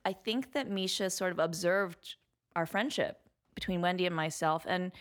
[0.05, 2.17] I think that Misha sort of observed
[2.55, 3.19] our friendship
[3.55, 4.93] between Wendy and myself and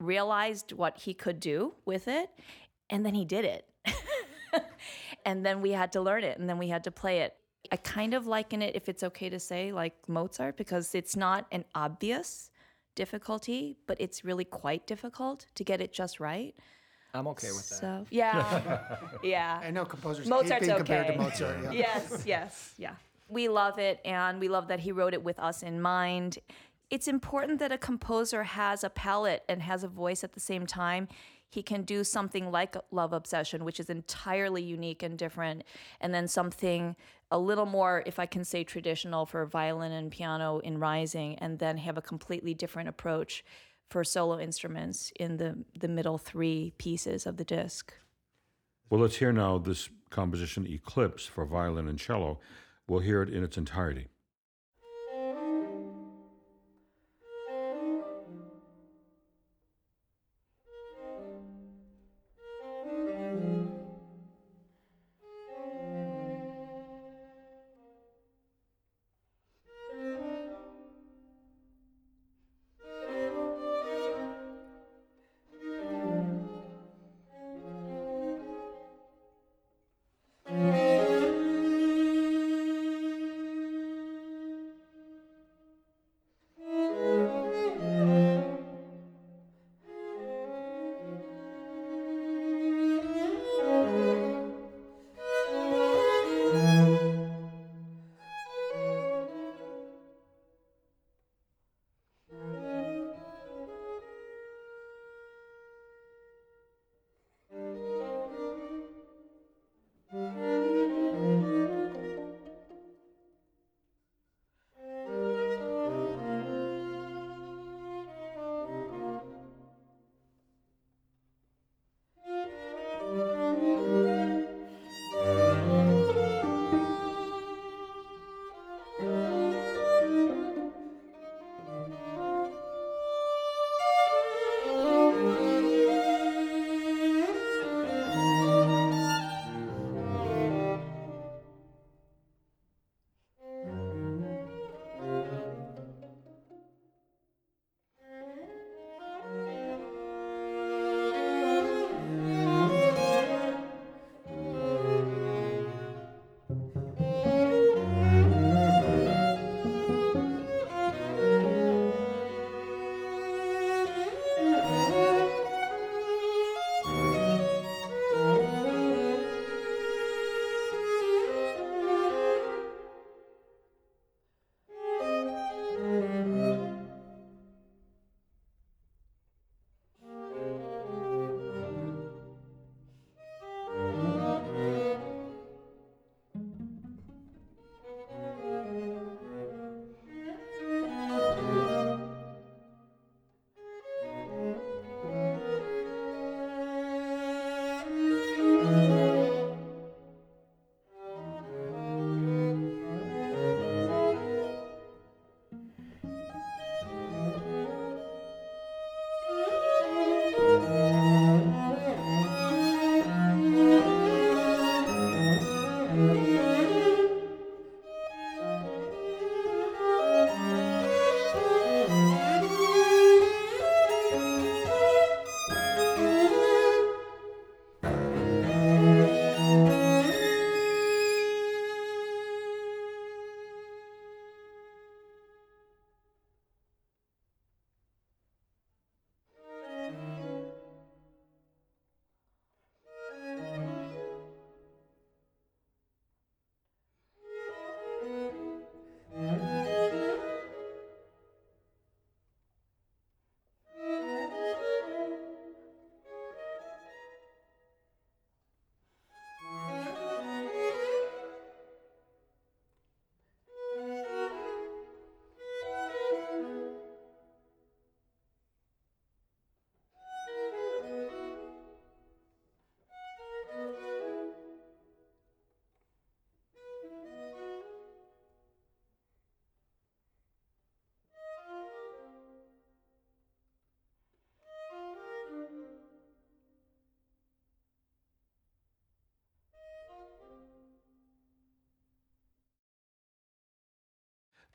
[0.00, 2.30] realized what he could do with it.
[2.90, 3.64] And then he did it.
[5.24, 7.34] and then we had to learn it and then we had to play it.
[7.72, 11.46] I kind of liken it, if it's okay to say, like Mozart, because it's not
[11.50, 12.50] an obvious
[12.96, 16.54] difficulty, but it's really quite difficult to get it just right.
[17.14, 17.76] I'm okay with that.
[17.76, 19.60] So yeah, yeah.
[19.62, 21.22] I know composers Mozart's hate being compared to okay.
[21.22, 21.62] Mozart.
[21.62, 21.70] Yeah.
[21.72, 22.94] yes, yes, yeah.
[23.28, 26.38] We love it, and we love that he wrote it with us in mind.
[26.90, 30.66] It's important that a composer has a palette and has a voice at the same
[30.66, 31.08] time.
[31.48, 35.64] He can do something like Love Obsession, which is entirely unique and different,
[36.00, 36.96] and then something
[37.30, 41.58] a little more, if I can say, traditional for violin and piano in Rising, and
[41.58, 43.44] then have a completely different approach
[43.88, 47.92] for solo instruments in the, the middle three pieces of the disc.
[48.90, 52.38] Well, let's hear now this composition, Eclipse, for violin and cello.
[52.88, 54.08] We'll hear it in its entirety.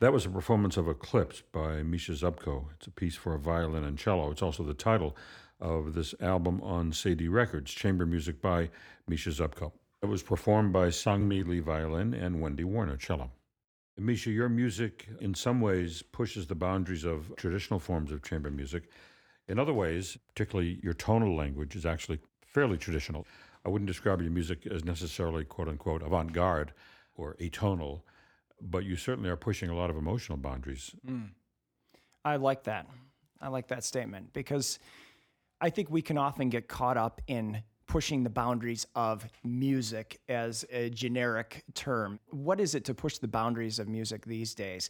[0.01, 2.65] That was a performance of Eclipse by Misha Zupko.
[2.75, 4.31] It's a piece for violin and cello.
[4.31, 5.15] It's also the title
[5.59, 8.71] of this album on Cedille Records, chamber music by
[9.07, 9.73] Misha Zupko.
[10.01, 13.29] It was performed by Sangmi Lee violin and Wendy Warner cello.
[13.95, 18.89] Misha, your music in some ways pushes the boundaries of traditional forms of chamber music.
[19.47, 23.27] In other ways, particularly your tonal language is actually fairly traditional.
[23.63, 26.73] I wouldn't describe your music as necessarily quote unquote avant garde
[27.13, 28.01] or atonal
[28.61, 30.91] but you certainly are pushing a lot of emotional boundaries.
[31.07, 31.29] Mm.
[32.23, 32.87] I like that.
[33.39, 34.79] I like that statement because
[35.59, 40.63] I think we can often get caught up in pushing the boundaries of music as
[40.71, 42.19] a generic term.
[42.29, 44.89] What is it to push the boundaries of music these days?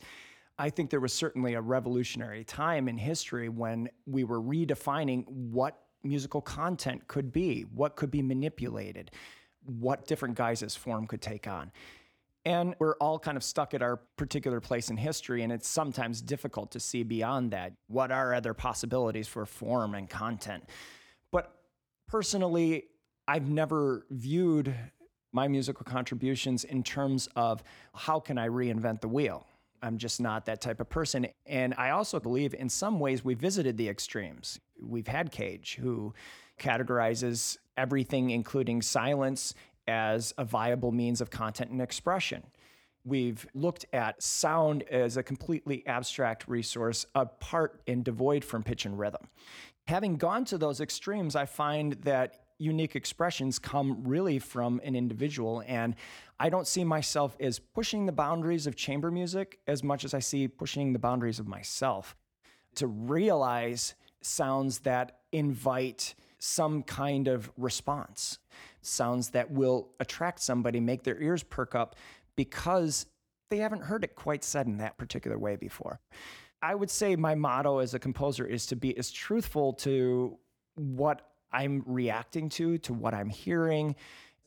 [0.59, 5.79] I think there was certainly a revolutionary time in history when we were redefining what
[6.03, 9.11] musical content could be, what could be manipulated,
[9.65, 11.71] what different guises form could take on.
[12.43, 16.21] And we're all kind of stuck at our particular place in history, and it's sometimes
[16.21, 17.73] difficult to see beyond that.
[17.87, 20.63] What are other possibilities for form and content?
[21.31, 21.53] But
[22.07, 22.85] personally,
[23.27, 24.73] I've never viewed
[25.31, 27.63] my musical contributions in terms of
[27.93, 29.45] how can I reinvent the wheel?
[29.83, 31.27] I'm just not that type of person.
[31.45, 34.59] And I also believe in some ways we visited the extremes.
[34.81, 36.13] We've had Cage, who
[36.59, 39.55] categorizes everything, including silence,
[39.87, 42.43] as a viable means of content and expression.
[43.03, 48.97] We've looked at sound as a completely abstract resource, apart and devoid from pitch and
[48.97, 49.27] rhythm.
[49.87, 55.63] Having gone to those extremes, I find that unique expressions come really from an individual.
[55.65, 55.95] And
[56.39, 60.19] I don't see myself as pushing the boundaries of chamber music as much as I
[60.19, 62.15] see pushing the boundaries of myself
[62.75, 68.39] to realize sounds that invite some kind of response
[68.81, 71.95] sounds that will attract somebody, make their ears perk up
[72.35, 73.05] because
[73.49, 75.99] they haven't heard it quite said in that particular way before.
[76.61, 80.37] I would say my motto as a composer is to be as truthful to
[80.75, 81.21] what
[81.51, 83.95] I'm reacting to, to what I'm hearing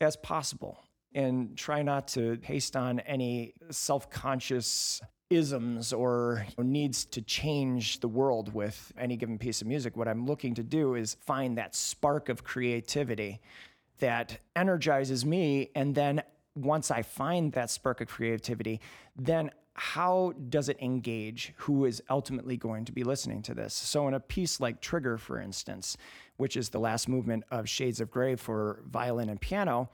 [0.01, 0.79] as possible,
[1.13, 8.07] and try not to paste on any self conscious isms or needs to change the
[8.07, 9.97] world with any given piece of music.
[9.97, 13.41] What I'm looking to do is find that spark of creativity
[13.99, 15.69] that energizes me.
[15.75, 16.23] And then
[16.55, 18.79] once I find that spark of creativity,
[19.15, 23.73] then how does it engage who is ultimately going to be listening to this?
[23.73, 25.97] So, in a piece like Trigger, for instance,
[26.37, 29.89] which is the last movement of Shades of Grey for violin and piano,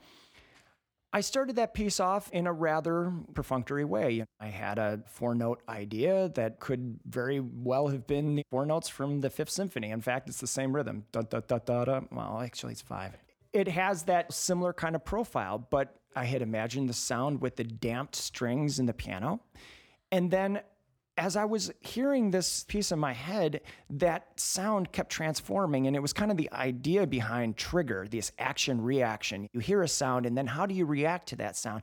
[1.12, 4.24] I started that piece off in a rather perfunctory way.
[4.40, 9.20] I had a four note idea that could very well have been four notes from
[9.20, 9.90] the Fifth Symphony.
[9.90, 11.04] In fact, it's the same rhythm.
[11.10, 12.00] Da, da, da, da, da.
[12.10, 13.12] Well, actually, it's five
[13.52, 17.64] it has that similar kind of profile, but I had imagined the sound with the
[17.64, 19.40] damped strings in the piano.
[20.10, 20.60] And then
[21.18, 25.86] as I was hearing this piece in my head, that sound kept transforming.
[25.86, 29.48] And it was kind of the idea behind trigger, this action reaction.
[29.52, 31.82] You hear a sound, and then how do you react to that sound?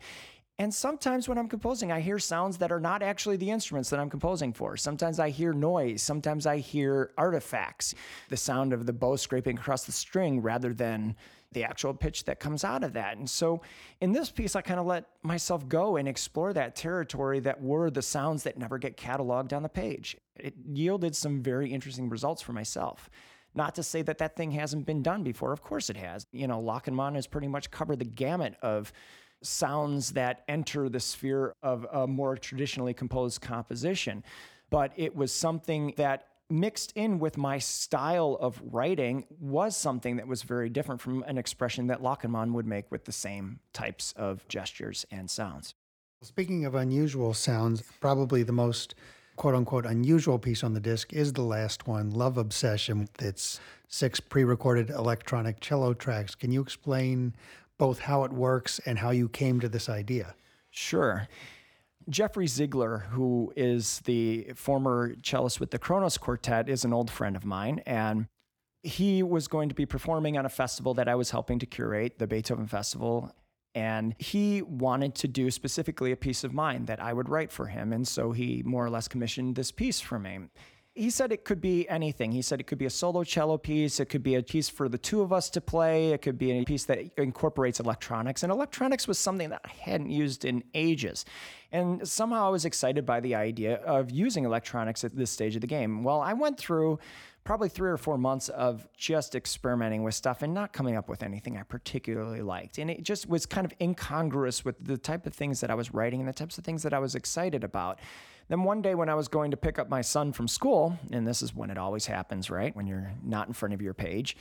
[0.57, 3.99] And sometimes when I'm composing, I hear sounds that are not actually the instruments that
[3.99, 4.75] I'm composing for.
[4.75, 6.01] Sometimes I hear noise.
[6.01, 7.95] Sometimes I hear artifacts,
[8.27, 11.15] the sound of the bow scraping across the string rather than
[11.51, 13.17] the actual pitch that comes out of that.
[13.17, 13.61] And so
[14.01, 17.89] in this piece, I kind of let myself go and explore that territory that were
[17.89, 20.15] the sounds that never get cataloged on the page.
[20.35, 23.09] It yielded some very interesting results for myself.
[23.55, 25.51] Not to say that that thing hasn't been done before.
[25.51, 26.27] Of course it has.
[26.31, 28.93] You know, Lachenmann has pretty much covered the gamut of
[29.41, 34.23] sounds that enter the sphere of a more traditionally composed composition.
[34.69, 40.27] But it was something that mixed in with my style of writing was something that
[40.27, 44.47] was very different from an expression that Lachenmann would make with the same types of
[44.47, 45.75] gestures and sounds.
[46.21, 48.95] Speaking of unusual sounds, probably the most
[49.35, 53.59] quote unquote unusual piece on the disc is the last one, Love Obsession, with its
[53.87, 56.35] six pre recorded electronic cello tracks.
[56.35, 57.33] Can you explain
[57.77, 60.35] both how it works and how you came to this idea?
[60.71, 61.27] Sure.
[62.09, 67.35] Jeffrey Zeigler, who is the former cellist with the Kronos Quartet, is an old friend
[67.35, 67.81] of mine.
[67.85, 68.27] And
[68.83, 72.17] he was going to be performing on a festival that I was helping to curate,
[72.17, 73.31] the Beethoven Festival.
[73.75, 77.67] And he wanted to do specifically a piece of mine that I would write for
[77.67, 77.93] him.
[77.93, 80.39] And so he more or less commissioned this piece for me
[80.99, 82.33] he said it could be anything.
[82.33, 84.89] He said it could be a solo cello piece, it could be a piece for
[84.89, 88.43] the two of us to play, it could be a piece that incorporates electronics.
[88.43, 91.23] And electronics was something that I hadn't used in ages.
[91.71, 95.61] And somehow I was excited by the idea of using electronics at this stage of
[95.61, 96.03] the game.
[96.03, 96.99] Well, I went through
[97.45, 101.23] probably three or four months of just experimenting with stuff and not coming up with
[101.23, 102.77] anything I particularly liked.
[102.77, 105.93] And it just was kind of incongruous with the type of things that I was
[105.93, 107.99] writing and the types of things that I was excited about
[108.49, 111.25] Then one day when I was going to pick up my son from school, and
[111.25, 112.75] this is when it always happens, right?
[112.75, 114.35] When you're not in front of your page,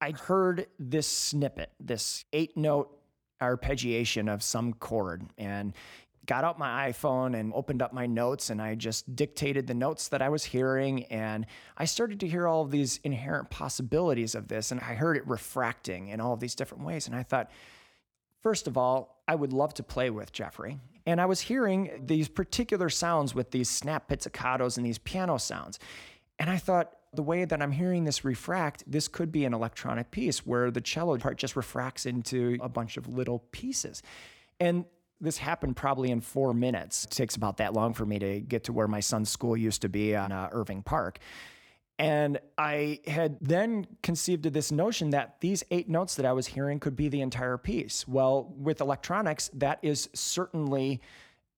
[0.00, 2.90] I heard this snippet, this eight note
[3.40, 5.24] arpeggiation of some chord.
[5.38, 5.72] And
[6.26, 10.08] got out my iPhone and opened up my notes and I just dictated the notes
[10.08, 11.04] that I was hearing.
[11.04, 14.70] And I started to hear all of these inherent possibilities of this.
[14.70, 17.06] And I heard it refracting in all of these different ways.
[17.06, 17.50] And I thought,
[18.42, 20.78] first of all, I would love to play with Jeffrey.
[21.06, 25.78] And I was hearing these particular sounds with these snap pizzicatos and these piano sounds.
[26.38, 30.12] And I thought, the way that I'm hearing this refract, this could be an electronic
[30.12, 34.02] piece where the cello part just refracts into a bunch of little pieces.
[34.60, 34.84] And
[35.20, 37.04] this happened probably in four minutes.
[37.04, 39.82] It takes about that long for me to get to where my son's school used
[39.82, 41.18] to be on uh, Irving Park.
[42.00, 46.46] And I had then conceived of this notion that these eight notes that I was
[46.46, 48.08] hearing could be the entire piece.
[48.08, 51.02] Well, with electronics, that is certainly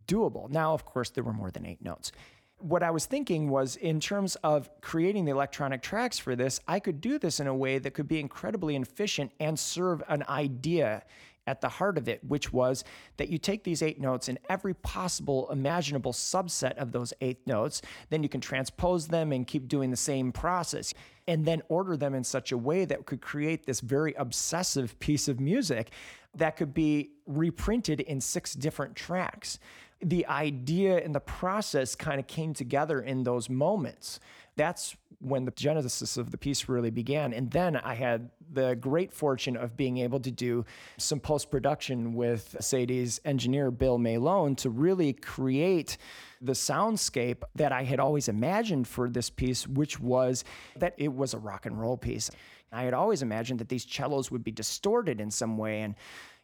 [0.08, 0.50] doable.
[0.50, 2.10] Now, of course, there were more than eight notes.
[2.58, 6.80] What I was thinking was in terms of creating the electronic tracks for this, I
[6.80, 11.04] could do this in a way that could be incredibly efficient and serve an idea
[11.46, 12.84] at the heart of it, which was
[13.16, 17.82] that you take these eight notes and every possible imaginable subset of those eight notes,
[18.10, 20.94] then you can transpose them and keep doing the same process,
[21.26, 25.28] and then order them in such a way that could create this very obsessive piece
[25.28, 25.90] of music
[26.34, 29.58] that could be reprinted in six different tracks.
[30.00, 34.18] The idea and the process kind of came together in those moments
[34.56, 37.32] that's when the genesis of the piece really began.
[37.32, 40.64] And then I had the great fortune of being able to do
[40.98, 45.96] some post production with Cedille's engineer, Bill Maylone, to really create
[46.40, 50.44] the soundscape that I had always imagined for this piece, which was
[50.76, 52.30] that it was a rock and roll piece.
[52.72, 55.94] I had always imagined that these cellos would be distorted in some way and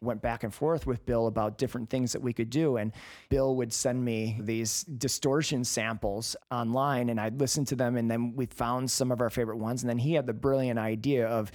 [0.01, 2.77] went back and forth with Bill about different things that we could do.
[2.77, 2.91] And
[3.29, 7.97] Bill would send me these distortion samples online and I'd listen to them.
[7.97, 9.83] And then we found some of our favorite ones.
[9.83, 11.51] And then he had the brilliant idea of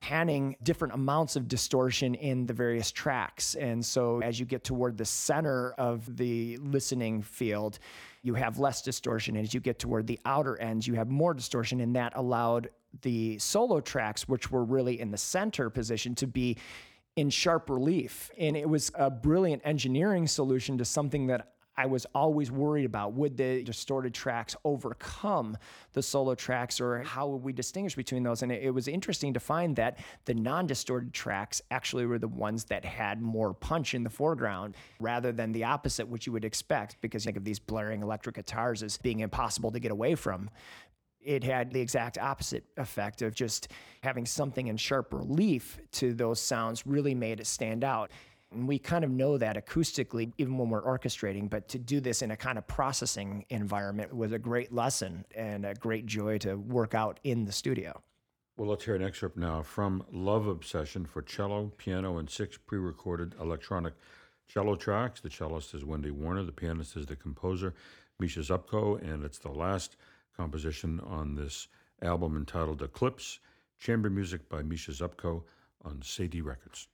[0.00, 3.54] panning different amounts of distortion in the various tracks.
[3.54, 7.78] And so as you get toward the center of the listening field,
[8.22, 9.36] you have less distortion.
[9.36, 11.80] And as you get toward the outer ends, you have more distortion.
[11.80, 12.70] And that allowed
[13.02, 16.56] the solo tracks, which were really in the center position, to be
[17.16, 18.30] in sharp relief.
[18.38, 23.14] And it was a brilliant engineering solution to something that I was always worried about.
[23.14, 25.56] Would the distorted tracks overcome
[25.94, 28.42] the solo tracks, or how would we distinguish between those?
[28.42, 32.28] And it, it was interesting to find that the non distorted tracks actually were the
[32.28, 36.44] ones that had more punch in the foreground rather than the opposite, which you would
[36.44, 40.14] expect, because you think of these blaring electric guitars as being impossible to get away
[40.14, 40.50] from
[41.24, 43.68] it had the exact opposite effect of just
[44.02, 48.10] having something in sharp relief to those sounds really made it stand out.
[48.52, 52.20] And we kind of know that acoustically, even when we're orchestrating, but to do this
[52.22, 56.56] in a kind of processing environment was a great lesson and a great joy to
[56.56, 58.02] work out in the studio.
[58.58, 62.78] Well, let's hear an excerpt now from Love Obsession for cello, piano, and six pre
[62.78, 63.94] recorded electronic
[64.46, 65.20] cello tracks.
[65.20, 67.74] The cellist is Wendy Warner, the pianist is the composer,
[68.20, 69.96] Misha Zupko, and it's the last
[70.36, 71.68] composition on this
[72.02, 73.38] album entitled Eclipse,
[73.78, 75.42] chamber music by Misha Zupko
[75.84, 76.88] on Cedille Records.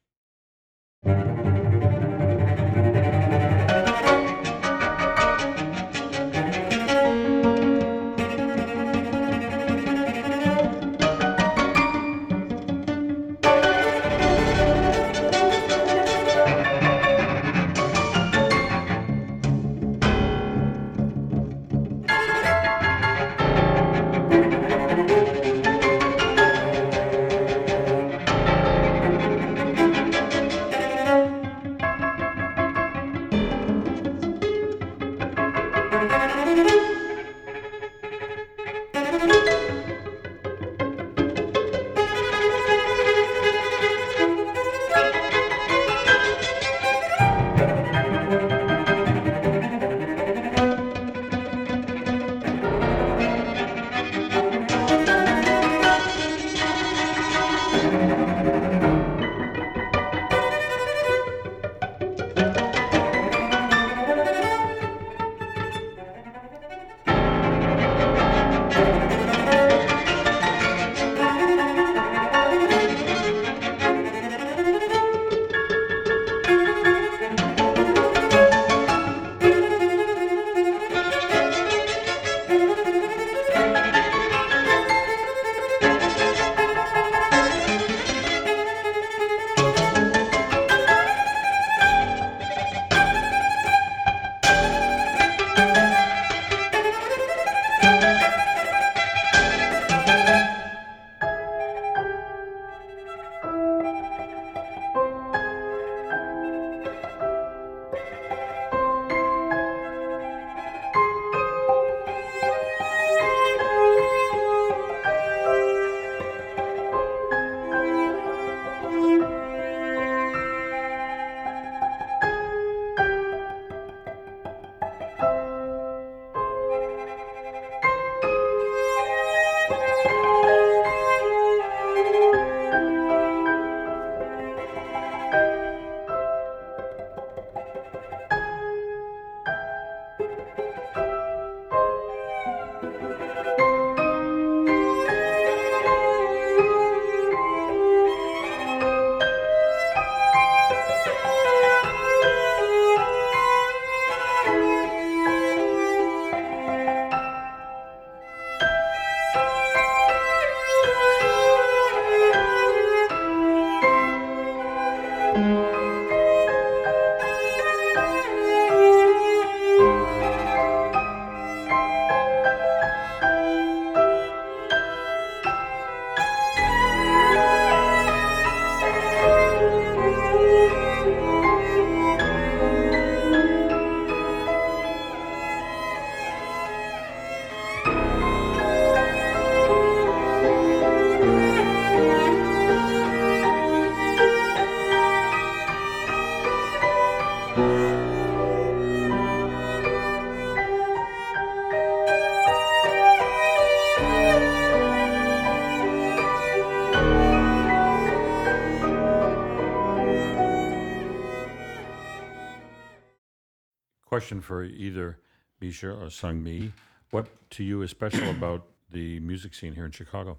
[214.19, 215.17] Question for either
[215.61, 216.73] Misha or Sangmi.
[217.13, 220.39] What to you is special about the music scene here in Chicago?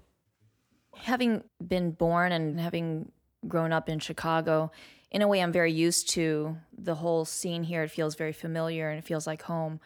[0.94, 3.10] Having been born and having
[3.48, 4.70] grown up in Chicago,
[5.10, 7.82] in a way, I'm very used to the whole scene here.
[7.82, 9.80] It feels very familiar and it feels like home.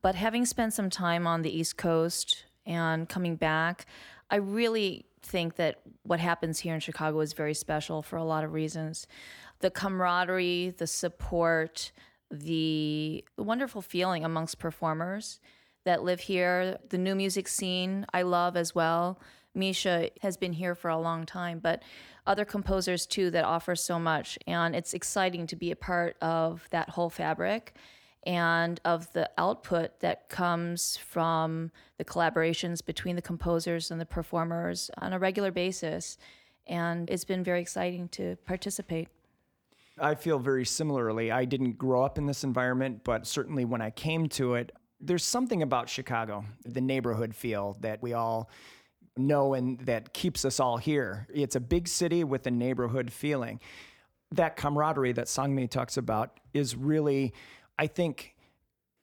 [0.00, 3.84] But having spent some time on the East Coast and coming back,
[4.30, 8.44] I really think that what happens here in Chicago is very special for a lot
[8.44, 9.08] of reasons.
[9.58, 11.90] The camaraderie, the support,
[12.30, 15.40] the wonderful feeling amongst performers
[15.84, 19.18] that live here, the new music scene I love as well.
[19.54, 21.82] Misha has been here for a long time, but
[22.26, 24.38] other composers too that offer so much.
[24.46, 27.74] And it's exciting to be a part of that whole fabric
[28.24, 34.90] and of the output that comes from the collaborations between the composers and the performers
[34.98, 36.18] on a regular basis.
[36.66, 39.08] And it's been very exciting to participate.
[40.00, 41.30] I feel very similarly.
[41.30, 45.24] I didn't grow up in this environment, but certainly when I came to it, there's
[45.24, 48.50] something about Chicago, the neighborhood feel that we all
[49.16, 51.26] know and that keeps us all here.
[51.32, 53.60] It's a big city with a neighborhood feeling.
[54.32, 57.32] That camaraderie that Sangmi talks about is really,
[57.78, 58.36] I think,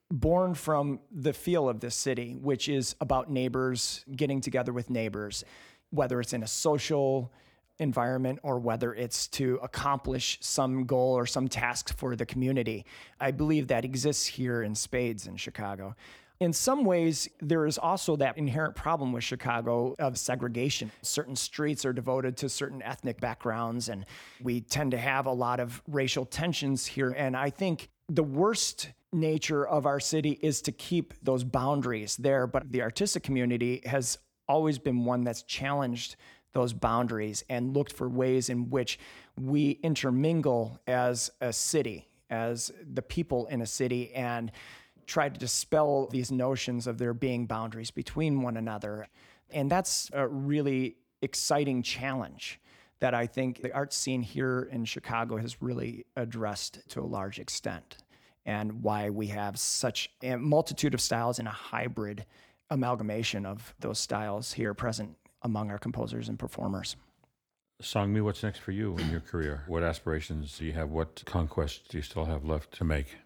[0.09, 5.43] born from the feel of this city, which is about neighbors getting together with neighbors,
[5.89, 7.31] whether it's in a social
[7.79, 12.85] environment or whether it's to accomplish some goal or some task for the community.
[13.19, 15.95] I believe that exists here in spades in Chicago.
[16.39, 20.91] In some ways, there is also that inherent problem with Chicago of segregation.
[21.01, 24.05] Certain streets are devoted to certain ethnic backgrounds, and
[24.43, 27.09] we tend to have a lot of racial tensions here.
[27.09, 32.45] And I think the worst nature of our city is to keep those boundaries there.
[32.45, 36.17] But the artistic community has always been one that's challenged
[36.53, 38.99] those boundaries and looked for ways in which
[39.39, 44.51] we intermingle as a city, as the people in a city, and
[45.05, 49.07] try to dispel these notions of there being boundaries between one another.
[49.51, 52.59] And that's a really exciting challenge
[52.99, 57.39] that I think the art scene here in Chicago has really addressed to a large
[57.39, 57.97] extent,
[58.45, 62.25] and why we have such a multitude of styles and a hybrid
[62.69, 66.95] amalgamation of those styles here present among our composers and performers.
[67.81, 69.63] Sangmi, what's next for you in your career?
[69.67, 70.89] What aspirations do you have?
[70.89, 73.17] What conquests do you still have left to make?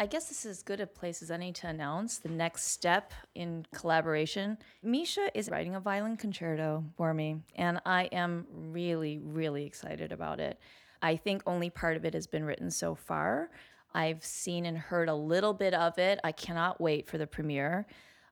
[0.00, 3.12] I guess this is as good a place as any to announce the next step
[3.34, 4.56] in collaboration.
[4.84, 10.38] Misha is writing a violin concerto for me, and I am really, really excited about
[10.38, 10.60] it.
[11.02, 13.50] I think only part of it has been written so far.
[13.92, 16.20] I've seen and heard a little bit of it.
[16.22, 17.84] I cannot wait for the premiere.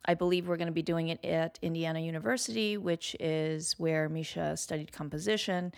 [0.07, 4.57] I believe we're going to be doing it at Indiana University, which is where Misha
[4.57, 5.73] studied composition.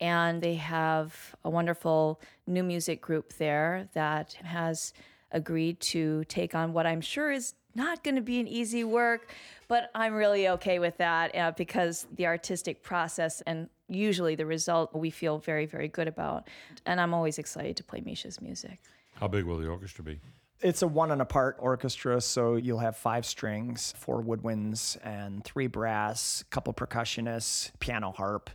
[0.00, 4.92] And they have a wonderful new music group there that has
[5.32, 9.32] agreed to take on what I'm sure is not going to be an easy work,
[9.68, 14.94] but I'm really okay with that uh, because the artistic process and usually the result
[14.94, 16.48] we feel very, very good about.
[16.86, 18.80] And I'm always excited to play Misha's music.
[19.14, 20.20] How big will the orchestra be?
[20.62, 25.44] It's a one and a part orchestra, so you'll have five strings, four woodwinds, and
[25.44, 28.48] three brass, a couple percussionists, piano, harp.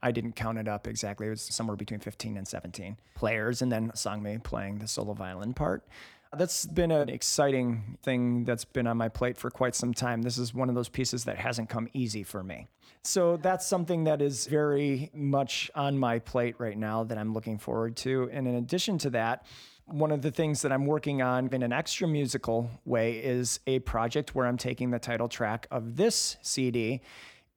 [0.00, 1.26] I didn't count it up exactly.
[1.26, 5.52] It was somewhere between 15 and 17 players, and then Sangmi playing the solo violin
[5.52, 5.84] part.
[6.32, 10.22] That's been an exciting thing that's been on my plate for quite some time.
[10.22, 12.68] This is one of those pieces that hasn't come easy for me.
[13.02, 17.58] So that's something that is very much on my plate right now that I'm looking
[17.58, 18.30] forward to.
[18.32, 19.44] And in addition to that,
[19.90, 23.80] One of the things that I'm working on in an extra musical way is a
[23.80, 27.00] project where I'm taking the title track of this CD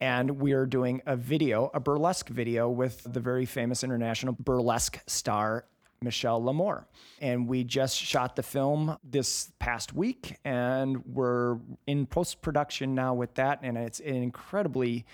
[0.01, 4.99] and we are doing a video, a burlesque video with the very famous international burlesque
[5.05, 5.65] star
[6.01, 6.88] Michelle L'Amour.
[7.21, 13.13] And we just shot the film this past week and we're in post production now
[13.13, 13.59] with that.
[13.61, 15.05] And it's an incredibly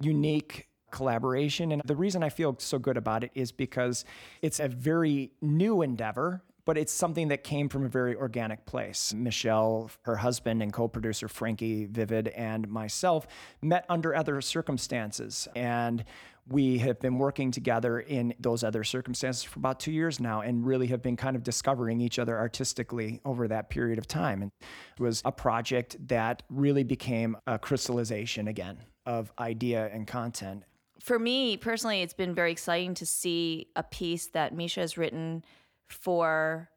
[0.00, 1.72] unique collaboration.
[1.72, 4.06] And the reason I feel so good about it is because
[4.40, 9.12] it's a very new endeavor but it's something that came from a very organic place.
[9.14, 13.26] Michelle, her husband, and co producer Frankie Vivid, and myself
[13.60, 15.48] met under other circumstances.
[15.56, 16.04] And
[16.48, 20.66] we have been working together in those other circumstances for about two years now and
[20.66, 24.42] really have been kind of discovering each other artistically over that period of time.
[24.42, 30.64] And it was a project that really became a crystallization again of idea and content.
[31.00, 35.44] For me personally, it's been very exciting to see a piece that Misha has written
[35.92, 36.70] for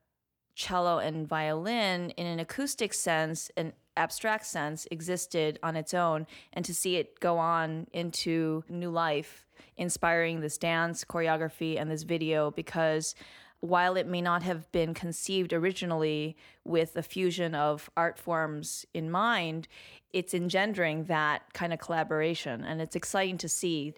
[0.55, 6.65] cello and violin in an acoustic sense, an abstract sense, existed on its own, and
[6.65, 9.45] to see it go on into new life,
[9.77, 13.15] inspiring this dance, choreography, and this video because
[13.61, 19.09] while it may not have been conceived originally with a fusion of art forms in
[19.09, 19.67] mind,
[20.13, 22.63] it's engendering that kind of collaboration.
[22.63, 23.95] And it's exciting to see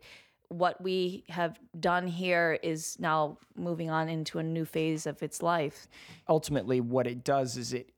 [0.50, 5.42] what we have done here is now moving on into a new phase of its
[5.42, 5.88] life.
[6.30, 7.92] Ultimately, what it does is it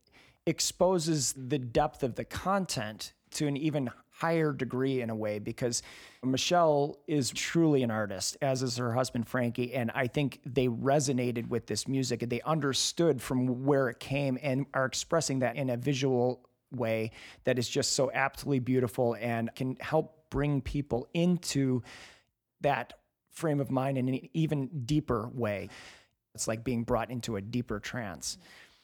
[0.46, 5.82] exposes the depth of the content to an even higher degree in a way because
[6.24, 9.74] Michelle is truly an artist, as is her husband Frankie.
[9.74, 14.38] And I think they resonated with this music and they understood from where it came
[14.42, 17.12] and are expressing that in a visual way
[17.46, 21.82] that is just so aptly beautiful and can help bring people into
[22.62, 22.94] that
[23.32, 25.70] frame of mind in an even deeper way.
[26.36, 28.38] It's like being brought into a deeper trance.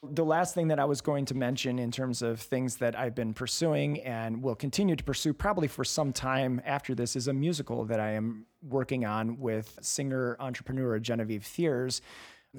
[0.03, 3.15] The last thing that I was going to mention in terms of things that I've
[3.15, 7.33] been pursuing and will continue to pursue probably for some time after this is a
[7.33, 12.01] musical that I am working on with singer entrepreneur Genevieve Thiers,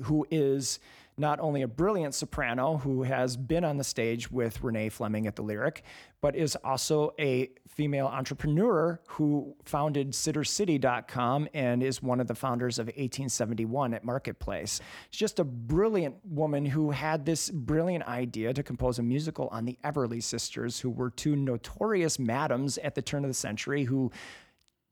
[0.04, 0.80] who is
[1.18, 5.36] not only a brilliant soprano who has been on the stage with Renee Fleming at
[5.36, 5.82] the Lyric,
[6.20, 12.78] but is also a female entrepreneur who founded SitterCity.com and is one of the founders
[12.78, 14.80] of 1871 at Marketplace.
[15.10, 19.64] She's just a brilliant woman who had this brilliant idea to compose a musical on
[19.64, 24.10] the Everleigh sisters, who were two notorious madams at the turn of the century who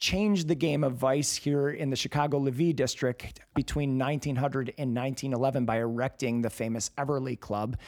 [0.04, 5.64] changed the game of vice here in the Chicago Levee district between 1900 and 1911
[5.64, 7.78] by erecting the famous Everleigh Club.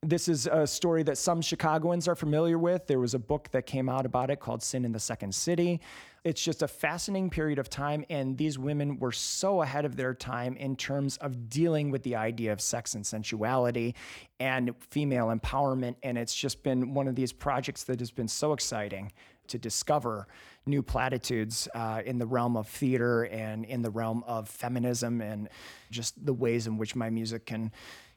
[0.00, 2.86] This is a story that some Chicagoans are familiar with.
[2.86, 5.80] There was a book that came out about it called Sin in the Second City.
[6.22, 10.14] It's just a fascinating period of time, and these women were so ahead of their
[10.14, 13.96] time in terms of dealing with the idea of sex and sensuality
[14.38, 15.96] and female empowerment.
[16.04, 19.10] And it's just been one of these projects that has been so exciting
[19.48, 20.26] to discover
[20.66, 25.48] new platitudes uh, in the realm of theater and in the realm of feminism and
[25.90, 27.72] just the ways in which my music can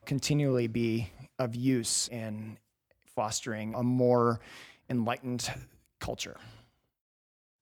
[0.06, 1.10] continually be
[1.40, 2.58] of use in
[3.16, 4.40] fostering a more
[4.90, 5.50] enlightened
[6.00, 6.38] culture.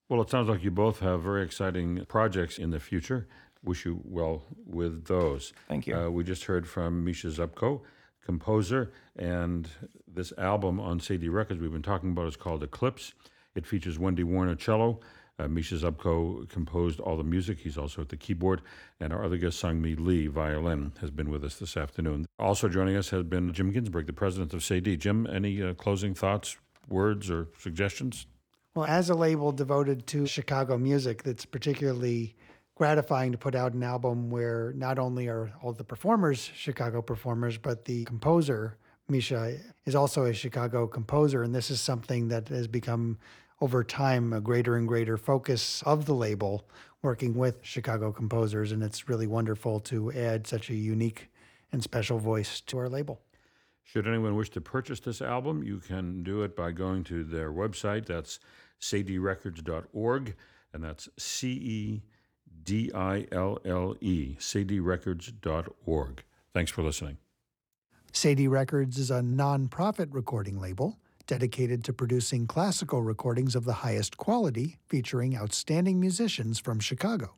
[0.08, 3.28] Well, it sounds like you both have very exciting projects in the future.
[3.62, 5.52] Wish you well with those.
[5.68, 5.96] Thank you.
[5.96, 7.82] Uh, we just heard from Misha Zupko,
[8.24, 9.68] composer, and
[10.08, 13.12] this album on Cedille Records we've been talking about is called Eclipse.
[13.60, 15.00] It features Wendy Warner cello.
[15.38, 17.58] Uh, Misha Zupko composed all the music.
[17.58, 18.62] He's also at the keyboard.
[19.00, 22.24] And our other guest, Sangmi Lee, violin, has been with us this afternoon.
[22.38, 24.98] Also joining us has been Jim Ginsburg, the president of Cedille.
[24.98, 26.56] Jim, any uh, closing thoughts,
[26.88, 28.26] words, or suggestions?
[28.74, 32.34] Well, as a label devoted to Chicago music, that's particularly
[32.76, 37.58] gratifying to put out an album where not only are all the performers Chicago performers,
[37.58, 41.42] but the composer, Misha, is also a Chicago composer.
[41.42, 43.18] And this is something that has become
[43.60, 46.66] over time a greater and greater focus of the label
[47.02, 48.72] working with Chicago composers.
[48.72, 51.30] And it's really wonderful to add such a unique
[51.72, 53.20] and special voice to our label.
[53.82, 57.52] Should anyone wish to purchase this album, you can do it by going to their
[57.52, 58.06] website.
[58.06, 58.38] That's
[58.80, 60.34] cedillerecords.org,
[60.72, 62.02] and that's C E
[62.62, 66.24] D I L L E, cedillerecords.org.
[66.52, 67.18] Thanks for listening.
[68.12, 70.98] Cedille Records is a nonprofit recording label
[71.30, 77.36] dedicated to producing classical recordings of the highest quality featuring outstanding musicians from Chicago.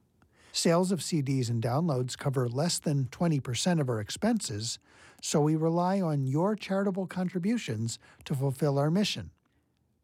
[0.51, 4.79] Sales of CDs and downloads cover less than 20% of our expenses,
[5.21, 9.31] so we rely on your charitable contributions to fulfill our mission.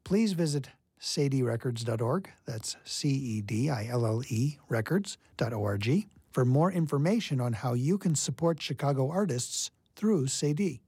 [0.05, 0.69] Please visit
[1.01, 7.73] cedillerecords.org, that's C E D I L L E records.org, for more information on how
[7.73, 10.81] you can support Chicago artists through Cedille.